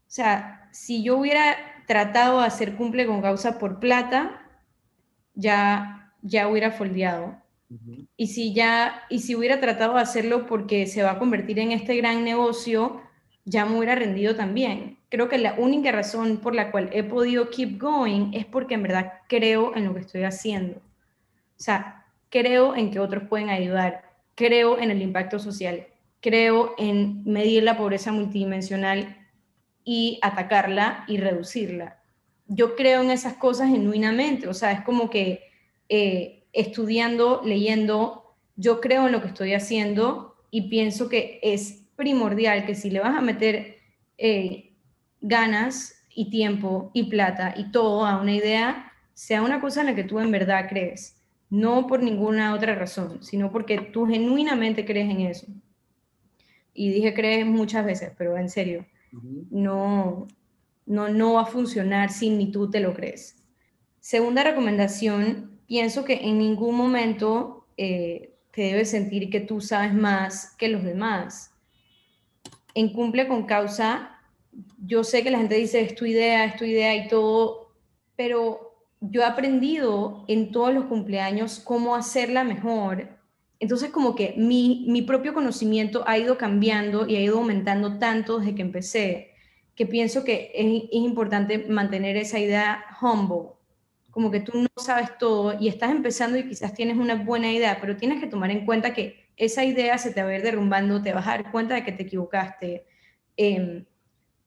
O 0.07 0.09
sea, 0.09 0.69
si 0.71 1.03
yo 1.03 1.17
hubiera 1.17 1.55
tratado 1.85 2.39
de 2.39 2.47
hacer 2.47 2.75
cumple 2.75 3.05
con 3.05 3.21
causa 3.21 3.59
por 3.59 3.79
plata, 3.79 4.41
ya, 5.35 6.13
ya 6.23 6.47
hubiera 6.47 6.71
foldeado. 6.71 7.46
Y 8.15 8.27
si 8.27 8.53
ya, 8.53 9.03
y 9.09 9.19
si 9.19 9.35
hubiera 9.35 9.59
tratado 9.59 9.95
de 9.95 10.01
hacerlo 10.01 10.45
porque 10.45 10.87
se 10.87 11.03
va 11.03 11.11
a 11.11 11.19
convertir 11.19 11.59
en 11.59 11.71
este 11.71 11.97
gran 11.97 12.23
negocio, 12.23 13.01
ya 13.43 13.65
me 13.65 13.77
hubiera 13.77 13.95
rendido 13.95 14.35
también. 14.35 14.97
Creo 15.09 15.29
que 15.29 15.37
la 15.37 15.53
única 15.53 15.91
razón 15.91 16.37
por 16.37 16.55
la 16.55 16.71
cual 16.71 16.89
he 16.93 17.03
podido 17.03 17.49
keep 17.49 17.77
going 17.79 18.31
es 18.33 18.45
porque 18.45 18.75
en 18.75 18.83
verdad 18.83 19.13
creo 19.27 19.75
en 19.75 19.85
lo 19.85 19.93
que 19.93 20.01
estoy 20.01 20.23
haciendo. 20.23 20.77
O 20.77 21.59
sea, 21.59 22.05
creo 22.29 22.75
en 22.75 22.91
que 22.91 22.99
otros 22.99 23.23
pueden 23.27 23.49
ayudar, 23.49 24.03
creo 24.35 24.79
en 24.79 24.91
el 24.91 25.01
impacto 25.01 25.39
social, 25.39 25.87
creo 26.21 26.75
en 26.77 27.23
medir 27.25 27.63
la 27.63 27.77
pobreza 27.77 28.11
multidimensional 28.11 29.17
y 29.83 30.19
atacarla 30.21 31.05
y 31.07 31.17
reducirla. 31.17 32.01
Yo 32.47 32.75
creo 32.75 33.01
en 33.01 33.11
esas 33.11 33.33
cosas 33.33 33.69
genuinamente, 33.69 34.47
o 34.47 34.53
sea, 34.53 34.71
es 34.71 34.81
como 34.81 35.09
que 35.09 35.43
eh, 35.89 36.36
estudiando, 36.53 37.41
leyendo, 37.43 38.35
yo 38.55 38.81
creo 38.81 39.05
en 39.05 39.11
lo 39.11 39.21
que 39.21 39.27
estoy 39.27 39.53
haciendo 39.53 40.35
y 40.51 40.69
pienso 40.69 41.09
que 41.09 41.39
es 41.43 41.83
primordial 41.95 42.65
que 42.65 42.75
si 42.75 42.89
le 42.89 42.99
vas 42.99 43.15
a 43.17 43.21
meter 43.21 43.77
eh, 44.17 44.73
ganas 45.21 45.95
y 46.13 46.29
tiempo 46.29 46.91
y 46.93 47.03
plata 47.03 47.53
y 47.55 47.71
todo 47.71 48.05
a 48.05 48.19
una 48.21 48.33
idea, 48.33 48.91
sea 49.13 49.41
una 49.41 49.61
cosa 49.61 49.81
en 49.81 49.87
la 49.87 49.95
que 49.95 50.03
tú 50.03 50.19
en 50.19 50.31
verdad 50.31 50.67
crees, 50.69 51.17
no 51.49 51.87
por 51.87 52.01
ninguna 52.01 52.53
otra 52.53 52.75
razón, 52.75 53.23
sino 53.23 53.51
porque 53.51 53.79
tú 53.79 54.05
genuinamente 54.05 54.85
crees 54.85 55.09
en 55.09 55.21
eso. 55.21 55.47
Y 56.73 56.91
dije 56.91 57.13
crees 57.13 57.45
muchas 57.45 57.85
veces, 57.85 58.11
pero 58.17 58.37
en 58.37 58.49
serio, 58.49 58.85
no, 59.49 60.27
no, 60.85 61.09
no 61.09 61.33
va 61.33 61.41
a 61.41 61.45
funcionar 61.45 62.11
si 62.11 62.29
ni 62.29 62.51
tú 62.51 62.69
te 62.69 62.79
lo 62.79 62.93
crees. 62.93 63.43
Segunda 63.99 64.43
recomendación, 64.43 65.56
pienso 65.67 66.05
que 66.05 66.15
en 66.27 66.39
ningún 66.39 66.75
momento 66.75 67.67
eh, 67.77 68.33
te 68.51 68.63
debes 68.63 68.89
sentir 68.89 69.29
que 69.29 69.41
tú 69.41 69.61
sabes 69.61 69.93
más 69.93 70.55
que 70.57 70.69
los 70.69 70.83
demás. 70.83 71.53
En 72.73 72.91
cumple 72.91 73.27
con 73.27 73.45
causa, 73.45 74.19
yo 74.83 75.03
sé 75.03 75.23
que 75.23 75.29
la 75.29 75.37
gente 75.37 75.55
dice 75.55 75.81
es 75.81 75.93
tu 75.93 76.05
idea, 76.05 76.45
es 76.45 76.55
tu 76.55 76.65
idea 76.65 76.95
y 76.95 77.07
todo, 77.07 77.73
pero 78.15 78.75
yo 78.99 79.21
he 79.21 79.25
aprendido 79.25 80.25
en 80.27 80.51
todos 80.51 80.73
los 80.73 80.85
cumpleaños 80.85 81.59
cómo 81.59 81.95
hacerla 81.95 82.43
mejor. 82.43 83.09
Entonces 83.59 83.89
como 83.91 84.15
que 84.15 84.33
mi, 84.37 84.85
mi 84.87 85.01
propio 85.01 85.33
conocimiento 85.33 86.03
ha 86.07 86.17
ido 86.17 86.37
cambiando 86.37 87.07
y 87.07 87.15
ha 87.15 87.21
ido 87.21 87.37
aumentando 87.37 87.99
tanto 87.99 88.39
desde 88.39 88.55
que 88.55 88.61
empecé, 88.61 89.31
que 89.75 89.85
pienso 89.85 90.23
que 90.23 90.51
es, 90.53 90.83
es 90.91 91.01
importante 91.01 91.59
mantener 91.67 92.17
esa 92.17 92.39
idea 92.39 92.83
humble, 93.01 93.56
como 94.17 94.31
que 94.31 94.39
tú 94.39 94.53
no 94.59 94.67
sabes 94.77 95.15
todo 95.19 95.59
y 95.59 95.67
estás 95.67 95.91
empezando 95.91 96.39
y 96.39 96.47
quizás 96.47 96.73
tienes 96.73 96.97
una 96.97 97.23
buena 97.23 97.51
idea, 97.51 97.77
pero 97.79 97.97
tienes 97.97 98.19
que 98.19 98.25
tomar 98.25 98.49
en 98.49 98.65
cuenta 98.65 98.91
que 98.91 99.29
esa 99.37 99.63
idea 99.63 99.95
se 99.99 100.11
te 100.11 100.23
va 100.23 100.29
a 100.29 100.35
ir 100.35 100.41
derrumbando, 100.41 101.03
te 101.03 101.13
vas 101.13 101.27
a 101.27 101.37
dar 101.37 101.51
cuenta 101.51 101.75
de 101.75 101.83
que 101.83 101.91
te 101.91 102.01
equivocaste. 102.01 102.87
Em, 103.35 103.85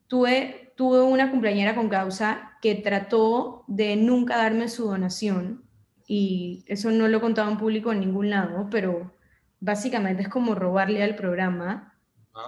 tuve, 0.09 0.73
tuve 0.75 1.03
una 1.03 1.31
cumpleañera 1.31 1.77
con 1.77 1.89
causa 1.89 2.59
que 2.61 2.75
trató 2.75 3.63
de 3.69 3.95
nunca 3.95 4.39
darme 4.39 4.67
su 4.67 4.87
donación 4.87 5.63
y 6.05 6.65
eso 6.67 6.91
no 6.91 7.07
lo 7.07 7.19
he 7.19 7.21
contado 7.21 7.49
en 7.49 7.57
público 7.57 7.93
en 7.93 8.01
ningún 8.01 8.29
lado, 8.29 8.67
pero 8.73 9.15
básicamente 9.61 10.23
es 10.23 10.29
como 10.29 10.57
robarle 10.57 11.01
al 11.05 11.15
programa, 11.15 11.97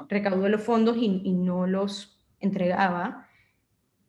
recaudó 0.08 0.48
los 0.48 0.64
fondos 0.64 0.96
y, 0.96 1.22
y 1.22 1.34
no 1.34 1.68
los 1.68 2.20
entregaba 2.40 3.28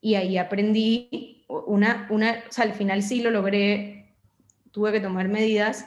y 0.01 0.15
ahí 0.15 0.39
aprendí 0.39 1.32
una, 1.61 2.07
una, 2.09 2.43
al 2.57 2.73
final 2.73 3.03
sí 3.03 3.21
lo 3.21 3.31
logré, 3.31 4.13
tuve 4.71 4.91
que 4.91 4.99
tomar 4.99 5.27
medidas, 5.27 5.85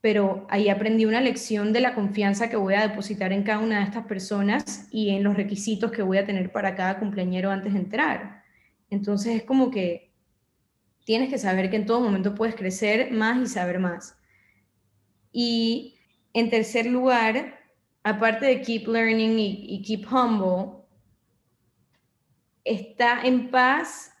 pero 0.00 0.46
ahí 0.48 0.68
aprendí 0.68 1.04
una 1.06 1.20
lección 1.20 1.72
de 1.72 1.80
la 1.80 1.94
confianza 1.94 2.48
que 2.48 2.56
voy 2.56 2.74
a 2.74 2.86
depositar 2.86 3.32
en 3.32 3.42
cada 3.42 3.58
una 3.58 3.78
de 3.78 3.84
estas 3.84 4.06
personas 4.06 4.88
y 4.92 5.10
en 5.10 5.24
los 5.24 5.36
requisitos 5.36 5.90
que 5.90 6.02
voy 6.02 6.18
a 6.18 6.26
tener 6.26 6.52
para 6.52 6.76
cada 6.76 6.98
cumpleañero 6.98 7.50
antes 7.50 7.72
de 7.72 7.80
entrar. 7.80 8.44
Entonces 8.90 9.36
es 9.36 9.42
como 9.42 9.70
que 9.70 10.12
tienes 11.04 11.30
que 11.30 11.38
saber 11.38 11.70
que 11.70 11.76
en 11.76 11.86
todo 11.86 12.00
momento 12.00 12.34
puedes 12.34 12.54
crecer 12.54 13.10
más 13.10 13.38
y 13.38 13.46
saber 13.46 13.78
más. 13.78 14.16
Y 15.32 15.96
en 16.32 16.50
tercer 16.50 16.86
lugar, 16.86 17.58
aparte 18.02 18.46
de 18.46 18.62
keep 18.62 18.86
learning 18.86 19.38
y, 19.38 19.66
y 19.68 19.82
keep 19.82 20.06
humble, 20.12 20.84
está 22.64 23.22
en 23.22 23.50
paz 23.50 24.12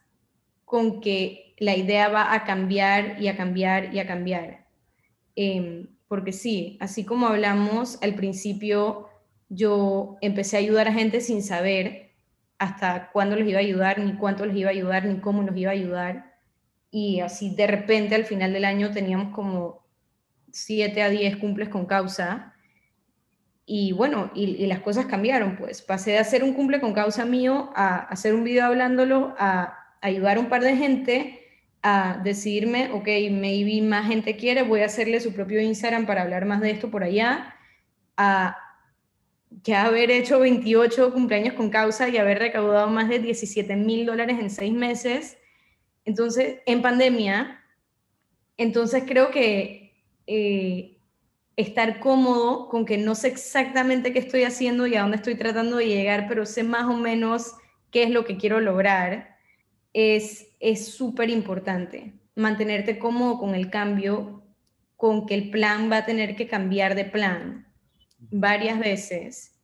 con 0.68 1.00
que 1.00 1.54
la 1.58 1.74
idea 1.74 2.08
va 2.08 2.34
a 2.34 2.44
cambiar 2.44 3.20
y 3.20 3.28
a 3.28 3.36
cambiar 3.36 3.92
y 3.94 3.98
a 3.98 4.06
cambiar. 4.06 4.66
Em, 5.34 5.88
porque 6.08 6.32
sí, 6.32 6.76
así 6.80 7.04
como 7.04 7.26
hablamos 7.26 7.98
al 8.02 8.14
principio, 8.14 9.08
yo 9.48 10.18
empecé 10.20 10.56
a 10.56 10.60
ayudar 10.60 10.86
a 10.86 10.92
gente 10.92 11.20
sin 11.22 11.42
saber 11.42 12.12
hasta 12.58 13.10
cuándo 13.12 13.34
los 13.36 13.48
iba 13.48 13.58
a 13.58 13.62
ayudar, 13.62 13.98
ni 13.98 14.14
cuánto 14.16 14.44
les 14.44 14.56
iba 14.56 14.68
a 14.68 14.72
ayudar, 14.72 15.06
ni 15.06 15.20
cómo 15.20 15.42
los 15.42 15.56
iba 15.56 15.70
a 15.70 15.74
ayudar. 15.74 16.34
Y 16.90 17.20
así 17.20 17.54
de 17.54 17.66
repente 17.66 18.14
al 18.14 18.24
final 18.24 18.52
del 18.52 18.66
año 18.66 18.90
teníamos 18.90 19.34
como 19.34 19.86
7 20.52 21.02
a 21.02 21.08
10 21.08 21.38
cumples 21.38 21.70
con 21.70 21.86
causa. 21.86 22.54
Y 23.64 23.92
bueno, 23.92 24.30
y, 24.34 24.44
y, 24.62 24.66
las 24.66 24.80
cosas 24.80 25.06
cambiaron, 25.06 25.56
pues 25.56 25.82
pasé 25.82 26.12
de 26.12 26.18
hacer 26.18 26.44
un 26.44 26.54
cumple 26.54 26.80
con 26.80 26.92
causa 26.92 27.24
mío 27.24 27.70
a 27.74 27.96
hacer 27.96 28.34
un 28.34 28.44
video 28.44 28.64
hablándolo, 28.66 29.34
a 29.38 29.87
ayudar 30.00 30.36
a 30.36 30.40
un 30.40 30.48
par 30.48 30.62
de 30.62 30.76
gente 30.76 31.48
a 31.82 32.20
decidirme, 32.24 32.90
ok, 32.92 33.06
maybe 33.30 33.80
más 33.82 34.08
gente 34.08 34.36
quiere, 34.36 34.62
voy 34.62 34.80
a 34.80 34.86
hacerle 34.86 35.20
su 35.20 35.32
propio 35.32 35.60
Instagram 35.60 36.06
para 36.06 36.22
hablar 36.22 36.44
más 36.44 36.60
de 36.60 36.70
esto 36.70 36.90
por 36.90 37.04
allá, 37.04 37.54
a 38.16 38.56
que 39.62 39.74
haber 39.74 40.10
hecho 40.10 40.40
28 40.40 41.12
cumpleaños 41.12 41.54
con 41.54 41.70
causa 41.70 42.08
y 42.08 42.18
haber 42.18 42.38
recaudado 42.38 42.88
más 42.88 43.08
de 43.08 43.18
17 43.20 43.76
mil 43.76 44.06
dólares 44.06 44.38
en 44.40 44.50
seis 44.50 44.72
meses, 44.72 45.38
entonces, 46.04 46.60
en 46.66 46.82
pandemia, 46.82 47.62
entonces 48.56 49.04
creo 49.06 49.30
que 49.30 49.94
eh, 50.26 50.98
estar 51.56 52.00
cómodo 52.00 52.68
con 52.68 52.84
que 52.84 52.98
no 52.98 53.14
sé 53.14 53.28
exactamente 53.28 54.12
qué 54.12 54.18
estoy 54.18 54.44
haciendo 54.44 54.86
y 54.86 54.96
a 54.96 55.02
dónde 55.02 55.16
estoy 55.16 55.36
tratando 55.36 55.76
de 55.76 55.86
llegar, 55.86 56.26
pero 56.28 56.44
sé 56.46 56.62
más 56.62 56.84
o 56.84 56.96
menos 56.96 57.54
qué 57.90 58.04
es 58.04 58.10
lo 58.10 58.24
que 58.24 58.36
quiero 58.36 58.60
lograr 58.60 59.37
es 59.92 60.94
súper 60.94 61.30
importante. 61.30 62.14
Mantenerte 62.34 62.98
cómodo 62.98 63.38
con 63.38 63.54
el 63.54 63.70
cambio, 63.70 64.44
con 64.96 65.26
que 65.26 65.34
el 65.34 65.50
plan 65.50 65.90
va 65.90 65.98
a 65.98 66.04
tener 66.04 66.36
que 66.36 66.48
cambiar 66.48 66.94
de 66.94 67.04
plan 67.04 67.66
varias 68.18 68.78
veces, 68.78 69.60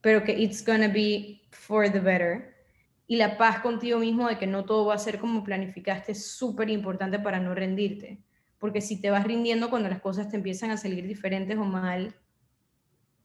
pero 0.00 0.24
que 0.24 0.32
it's 0.32 0.64
gonna 0.64 0.88
be 0.88 1.42
for 1.50 1.90
the 1.90 2.00
better. 2.00 2.54
Y 3.06 3.16
la 3.16 3.36
paz 3.36 3.60
contigo 3.60 3.98
mismo 3.98 4.28
de 4.28 4.38
que 4.38 4.46
no 4.46 4.64
todo 4.64 4.86
va 4.86 4.94
a 4.94 4.98
ser 4.98 5.18
como 5.18 5.44
planificaste 5.44 6.12
es 6.12 6.26
súper 6.26 6.70
importante 6.70 7.18
para 7.18 7.40
no 7.40 7.54
rendirte. 7.54 8.22
Porque 8.58 8.80
si 8.80 9.00
te 9.00 9.10
vas 9.10 9.24
rindiendo 9.24 9.68
cuando 9.68 9.88
las 9.90 10.00
cosas 10.00 10.30
te 10.30 10.36
empiezan 10.36 10.70
a 10.70 10.76
salir 10.76 11.06
diferentes 11.06 11.56
o 11.58 11.64
mal, 11.64 12.14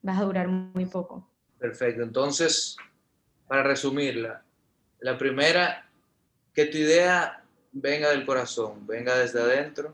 vas 0.01 0.19
a 0.19 0.23
durar 0.23 0.47
muy 0.47 0.85
poco. 0.85 1.29
Perfecto. 1.57 2.03
Entonces, 2.03 2.75
para 3.47 3.63
resumirla, 3.63 4.43
la 4.99 5.17
primera 5.17 5.88
que 6.59 6.65
tu 6.65 6.77
idea 6.77 7.41
venga 7.71 8.09
del 8.09 8.25
corazón, 8.25 8.85
venga 8.85 9.17
desde 9.17 9.39
adentro 9.39 9.93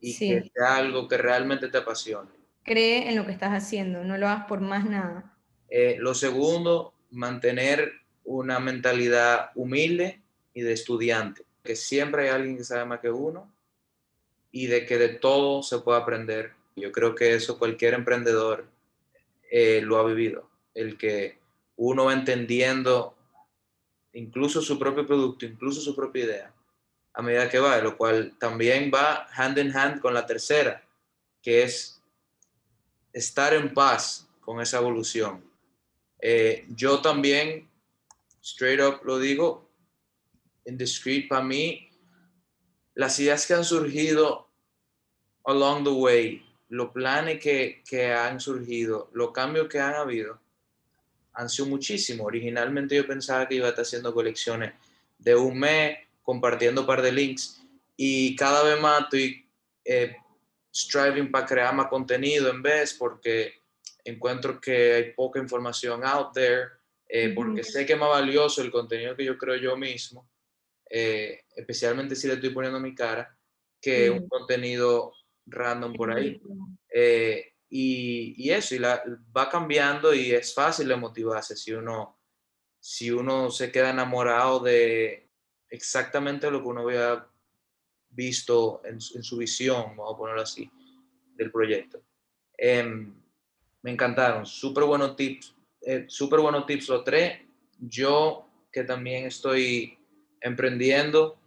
y 0.00 0.18
que 0.18 0.50
sea 0.54 0.76
algo 0.76 1.08
que 1.08 1.16
realmente 1.16 1.68
te 1.68 1.78
apasione. 1.78 2.28
Cree 2.62 3.08
en 3.08 3.16
lo 3.16 3.24
que 3.24 3.32
estás 3.32 3.52
haciendo, 3.52 4.04
no 4.04 4.18
lo 4.18 4.28
hagas 4.28 4.44
por 4.44 4.60
más 4.60 4.84
nada. 4.84 5.34
Eh, 5.70 5.96
lo 5.98 6.12
segundo, 6.12 6.92
mantener 7.10 7.90
una 8.22 8.60
mentalidad 8.60 9.50
humilde 9.54 10.20
y 10.52 10.60
de 10.60 10.74
estudiante, 10.74 11.46
que 11.64 11.74
siempre 11.74 12.24
hay 12.24 12.34
alguien 12.34 12.58
que 12.58 12.64
sabe 12.64 12.84
más 12.84 13.00
que 13.00 13.10
uno 13.10 13.50
y 14.50 14.66
de 14.66 14.84
que 14.84 14.98
de 14.98 15.08
todo 15.08 15.62
se 15.62 15.78
puede 15.78 16.02
aprender. 16.02 16.52
Yo 16.76 16.92
creo 16.92 17.14
que 17.14 17.34
eso 17.34 17.58
cualquier 17.58 17.94
emprendedor 17.94 18.66
eh, 19.50 19.80
lo 19.82 19.96
ha 19.96 20.04
vivido, 20.04 20.50
el 20.74 20.98
que 20.98 21.38
uno 21.76 22.04
va 22.04 22.12
entendiendo 22.12 23.16
incluso 24.12 24.60
su 24.60 24.78
propio 24.78 25.06
producto, 25.06 25.46
incluso 25.46 25.80
su 25.80 25.94
propia 25.94 26.24
idea, 26.24 26.54
a 27.14 27.22
medida 27.22 27.48
que 27.48 27.58
va, 27.58 27.78
lo 27.78 27.96
cual 27.96 28.34
también 28.38 28.90
va 28.94 29.26
hand 29.34 29.58
in 29.58 29.76
hand 29.76 30.00
con 30.00 30.14
la 30.14 30.26
tercera, 30.26 30.82
que 31.42 31.62
es 31.62 32.00
estar 33.12 33.52
en 33.54 33.72
paz 33.74 34.28
con 34.40 34.60
esa 34.60 34.78
evolución. 34.78 35.44
Eh, 36.20 36.66
yo 36.68 37.00
también, 37.00 37.68
straight 38.42 38.80
up 38.80 39.00
lo 39.04 39.18
digo, 39.18 39.68
en 40.64 40.78
Discreet, 40.78 41.28
para 41.28 41.42
mí, 41.42 41.90
las 42.94 43.18
ideas 43.18 43.46
que 43.46 43.54
han 43.54 43.64
surgido 43.64 44.48
along 45.44 45.84
the 45.84 45.90
way, 45.90 46.46
los 46.68 46.90
planes 46.90 47.40
que, 47.40 47.82
que 47.88 48.12
han 48.12 48.40
surgido, 48.40 49.10
los 49.12 49.32
cambios 49.32 49.68
que 49.68 49.80
han 49.80 49.94
habido, 49.94 50.40
han 51.34 51.48
sido 51.48 51.68
muchísimo. 51.68 52.24
Originalmente 52.24 52.96
yo 52.96 53.06
pensaba 53.06 53.48
que 53.48 53.56
iba 53.56 53.66
a 53.66 53.70
estar 53.70 53.84
haciendo 53.84 54.12
colecciones 54.12 54.72
de 55.18 55.34
un 55.34 55.58
mes, 55.58 55.98
compartiendo 56.22 56.82
un 56.82 56.86
par 56.86 57.02
de 57.02 57.12
links 57.12 57.62
y 57.96 58.34
cada 58.36 58.62
vez 58.62 58.80
más 58.80 59.02
estoy 59.02 59.44
eh, 59.84 60.16
striving 60.72 61.30
para 61.30 61.46
crear 61.46 61.74
más 61.74 61.88
contenido 61.88 62.50
en 62.50 62.62
vez 62.62 62.94
porque 62.94 63.54
encuentro 64.04 64.60
que 64.60 64.94
hay 64.94 65.12
poca 65.12 65.38
información 65.38 66.04
out 66.04 66.32
there, 66.32 66.68
eh, 67.08 67.32
porque 67.34 67.62
sé 67.62 67.86
que 67.86 67.92
es 67.92 67.98
más 67.98 68.08
valioso 68.08 68.62
el 68.62 68.70
contenido 68.70 69.14
que 69.14 69.24
yo 69.24 69.36
creo 69.38 69.56
yo 69.56 69.76
mismo, 69.76 70.28
eh, 70.88 71.42
especialmente 71.54 72.16
si 72.16 72.26
le 72.26 72.34
estoy 72.34 72.50
poniendo 72.50 72.80
mi 72.80 72.94
cara, 72.94 73.36
que 73.80 74.10
un 74.10 74.28
contenido 74.28 75.12
random 75.46 75.92
por 75.92 76.12
ahí. 76.12 76.40
Y, 77.74 78.50
eso, 78.50 78.74
y 78.74 78.80
la, 78.80 79.02
va 79.34 79.48
cambiando 79.48 80.12
y 80.12 80.32
es 80.32 80.52
fácil 80.52 80.88
de 80.88 80.96
motivarse 80.96 81.56
si 81.56 81.72
uno, 81.72 82.18
si 82.78 83.10
uno 83.10 83.50
se 83.50 83.72
queda 83.72 83.88
enamorado 83.88 84.60
de 84.60 85.30
exactamente 85.70 86.50
lo 86.50 86.60
que 86.60 86.68
uno 86.68 86.82
había 86.82 87.26
visto 88.10 88.82
en, 88.84 89.00
su 89.00 89.38
visión, 89.38 89.96
vamos 89.96 90.14
a 90.14 90.18
ponerlo 90.18 90.42
así, 90.42 90.70
del 91.34 91.50
proyecto. 91.50 92.02
Em, 92.58 93.14
me 93.80 93.90
encantaron, 93.90 94.44
súper 94.44 94.84
buenos 94.84 95.16
tips, 95.16 95.54
eh, 95.80 96.04
súper 96.08 96.40
buenos 96.40 96.66
tips 96.66 96.88
los 96.88 97.04
tres. 97.04 97.40
Yo 97.78 98.50
que 98.70 98.84
también 98.84 99.24
estoy 99.24 99.98
emprendiendo, 100.42 101.38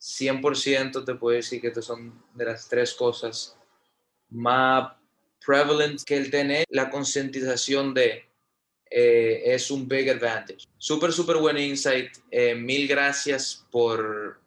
100% 0.00 1.04
te 1.04 1.14
puedo 1.14 1.36
decir 1.36 1.60
que 1.60 1.68
estas 1.68 1.84
son 1.84 2.24
de 2.32 2.46
las 2.46 2.66
tres 2.70 2.94
cosas 2.94 3.54
más 4.30 5.01
prevalent 5.44 6.02
que 6.04 6.16
el 6.16 6.30
tener 6.30 6.64
la 6.70 6.90
concientización 6.90 7.94
de 7.94 8.24
eh, 8.90 9.42
es 9.46 9.70
un 9.70 9.88
big 9.88 10.10
advantage. 10.10 10.66
Súper, 10.76 11.12
súper 11.12 11.38
buen 11.38 11.56
insight. 11.56 12.10
Eh, 12.30 12.54
mil 12.54 12.86
gracias 12.86 13.66
por, 13.70 14.40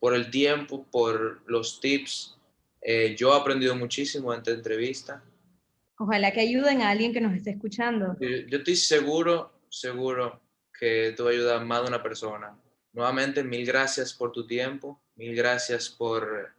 por 0.00 0.14
el 0.14 0.30
tiempo, 0.30 0.86
por 0.90 1.42
los 1.46 1.80
tips. 1.80 2.36
Eh, 2.80 3.14
yo 3.16 3.34
he 3.34 3.40
aprendido 3.40 3.76
muchísimo 3.76 4.32
en 4.32 4.38
esta 4.38 4.52
entrevista. 4.52 5.22
Ojalá 5.98 6.32
que 6.32 6.40
ayuden 6.40 6.80
a 6.82 6.90
alguien 6.90 7.12
que 7.12 7.20
nos 7.20 7.34
esté 7.34 7.50
escuchando. 7.50 8.16
Yo, 8.18 8.28
yo 8.48 8.58
estoy 8.58 8.76
seguro, 8.76 9.52
seguro 9.68 10.40
que 10.78 11.14
tú 11.16 11.28
ayudas 11.28 11.60
a 11.60 11.64
más 11.64 11.82
de 11.82 11.88
una 11.88 12.02
persona. 12.02 12.58
Nuevamente, 12.92 13.44
mil 13.44 13.64
gracias 13.64 14.12
por 14.12 14.32
tu 14.32 14.46
tiempo, 14.46 15.00
mil 15.16 15.34
gracias 15.36 15.88
por, 15.88 16.52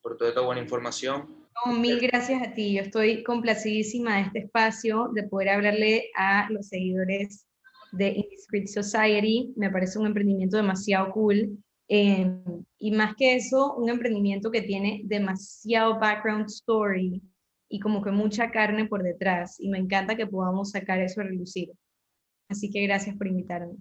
por 0.00 0.16
toda 0.16 0.30
esta 0.30 0.42
buena 0.42 0.60
información. 0.60 1.47
Mil 1.66 2.00
gracias 2.00 2.42
a 2.42 2.52
ti. 2.52 2.74
Yo 2.74 2.82
estoy 2.82 3.22
complacidísima 3.22 4.16
de 4.16 4.22
este 4.22 4.38
espacio, 4.40 5.10
de 5.14 5.24
poder 5.24 5.50
hablarle 5.50 6.10
a 6.16 6.48
los 6.50 6.68
seguidores 6.68 7.46
de 7.92 8.08
Indiscreet 8.08 8.68
Society. 8.68 9.52
Me 9.56 9.70
parece 9.70 9.98
un 9.98 10.06
emprendimiento 10.06 10.56
demasiado 10.56 11.10
cool. 11.12 11.58
Eh, 11.88 12.30
y 12.78 12.90
más 12.92 13.14
que 13.16 13.34
eso, 13.34 13.74
un 13.74 13.88
emprendimiento 13.88 14.50
que 14.50 14.62
tiene 14.62 15.00
demasiado 15.04 15.98
background 15.98 16.46
story 16.46 17.22
y 17.70 17.80
como 17.80 18.02
que 18.02 18.10
mucha 18.10 18.50
carne 18.50 18.86
por 18.86 19.02
detrás. 19.02 19.56
Y 19.58 19.68
me 19.68 19.78
encanta 19.78 20.16
que 20.16 20.26
podamos 20.26 20.70
sacar 20.70 21.00
eso 21.00 21.20
a 21.20 21.24
relucir. 21.24 21.70
Así 22.48 22.70
que 22.70 22.82
gracias 22.82 23.16
por 23.16 23.26
invitarme. 23.26 23.74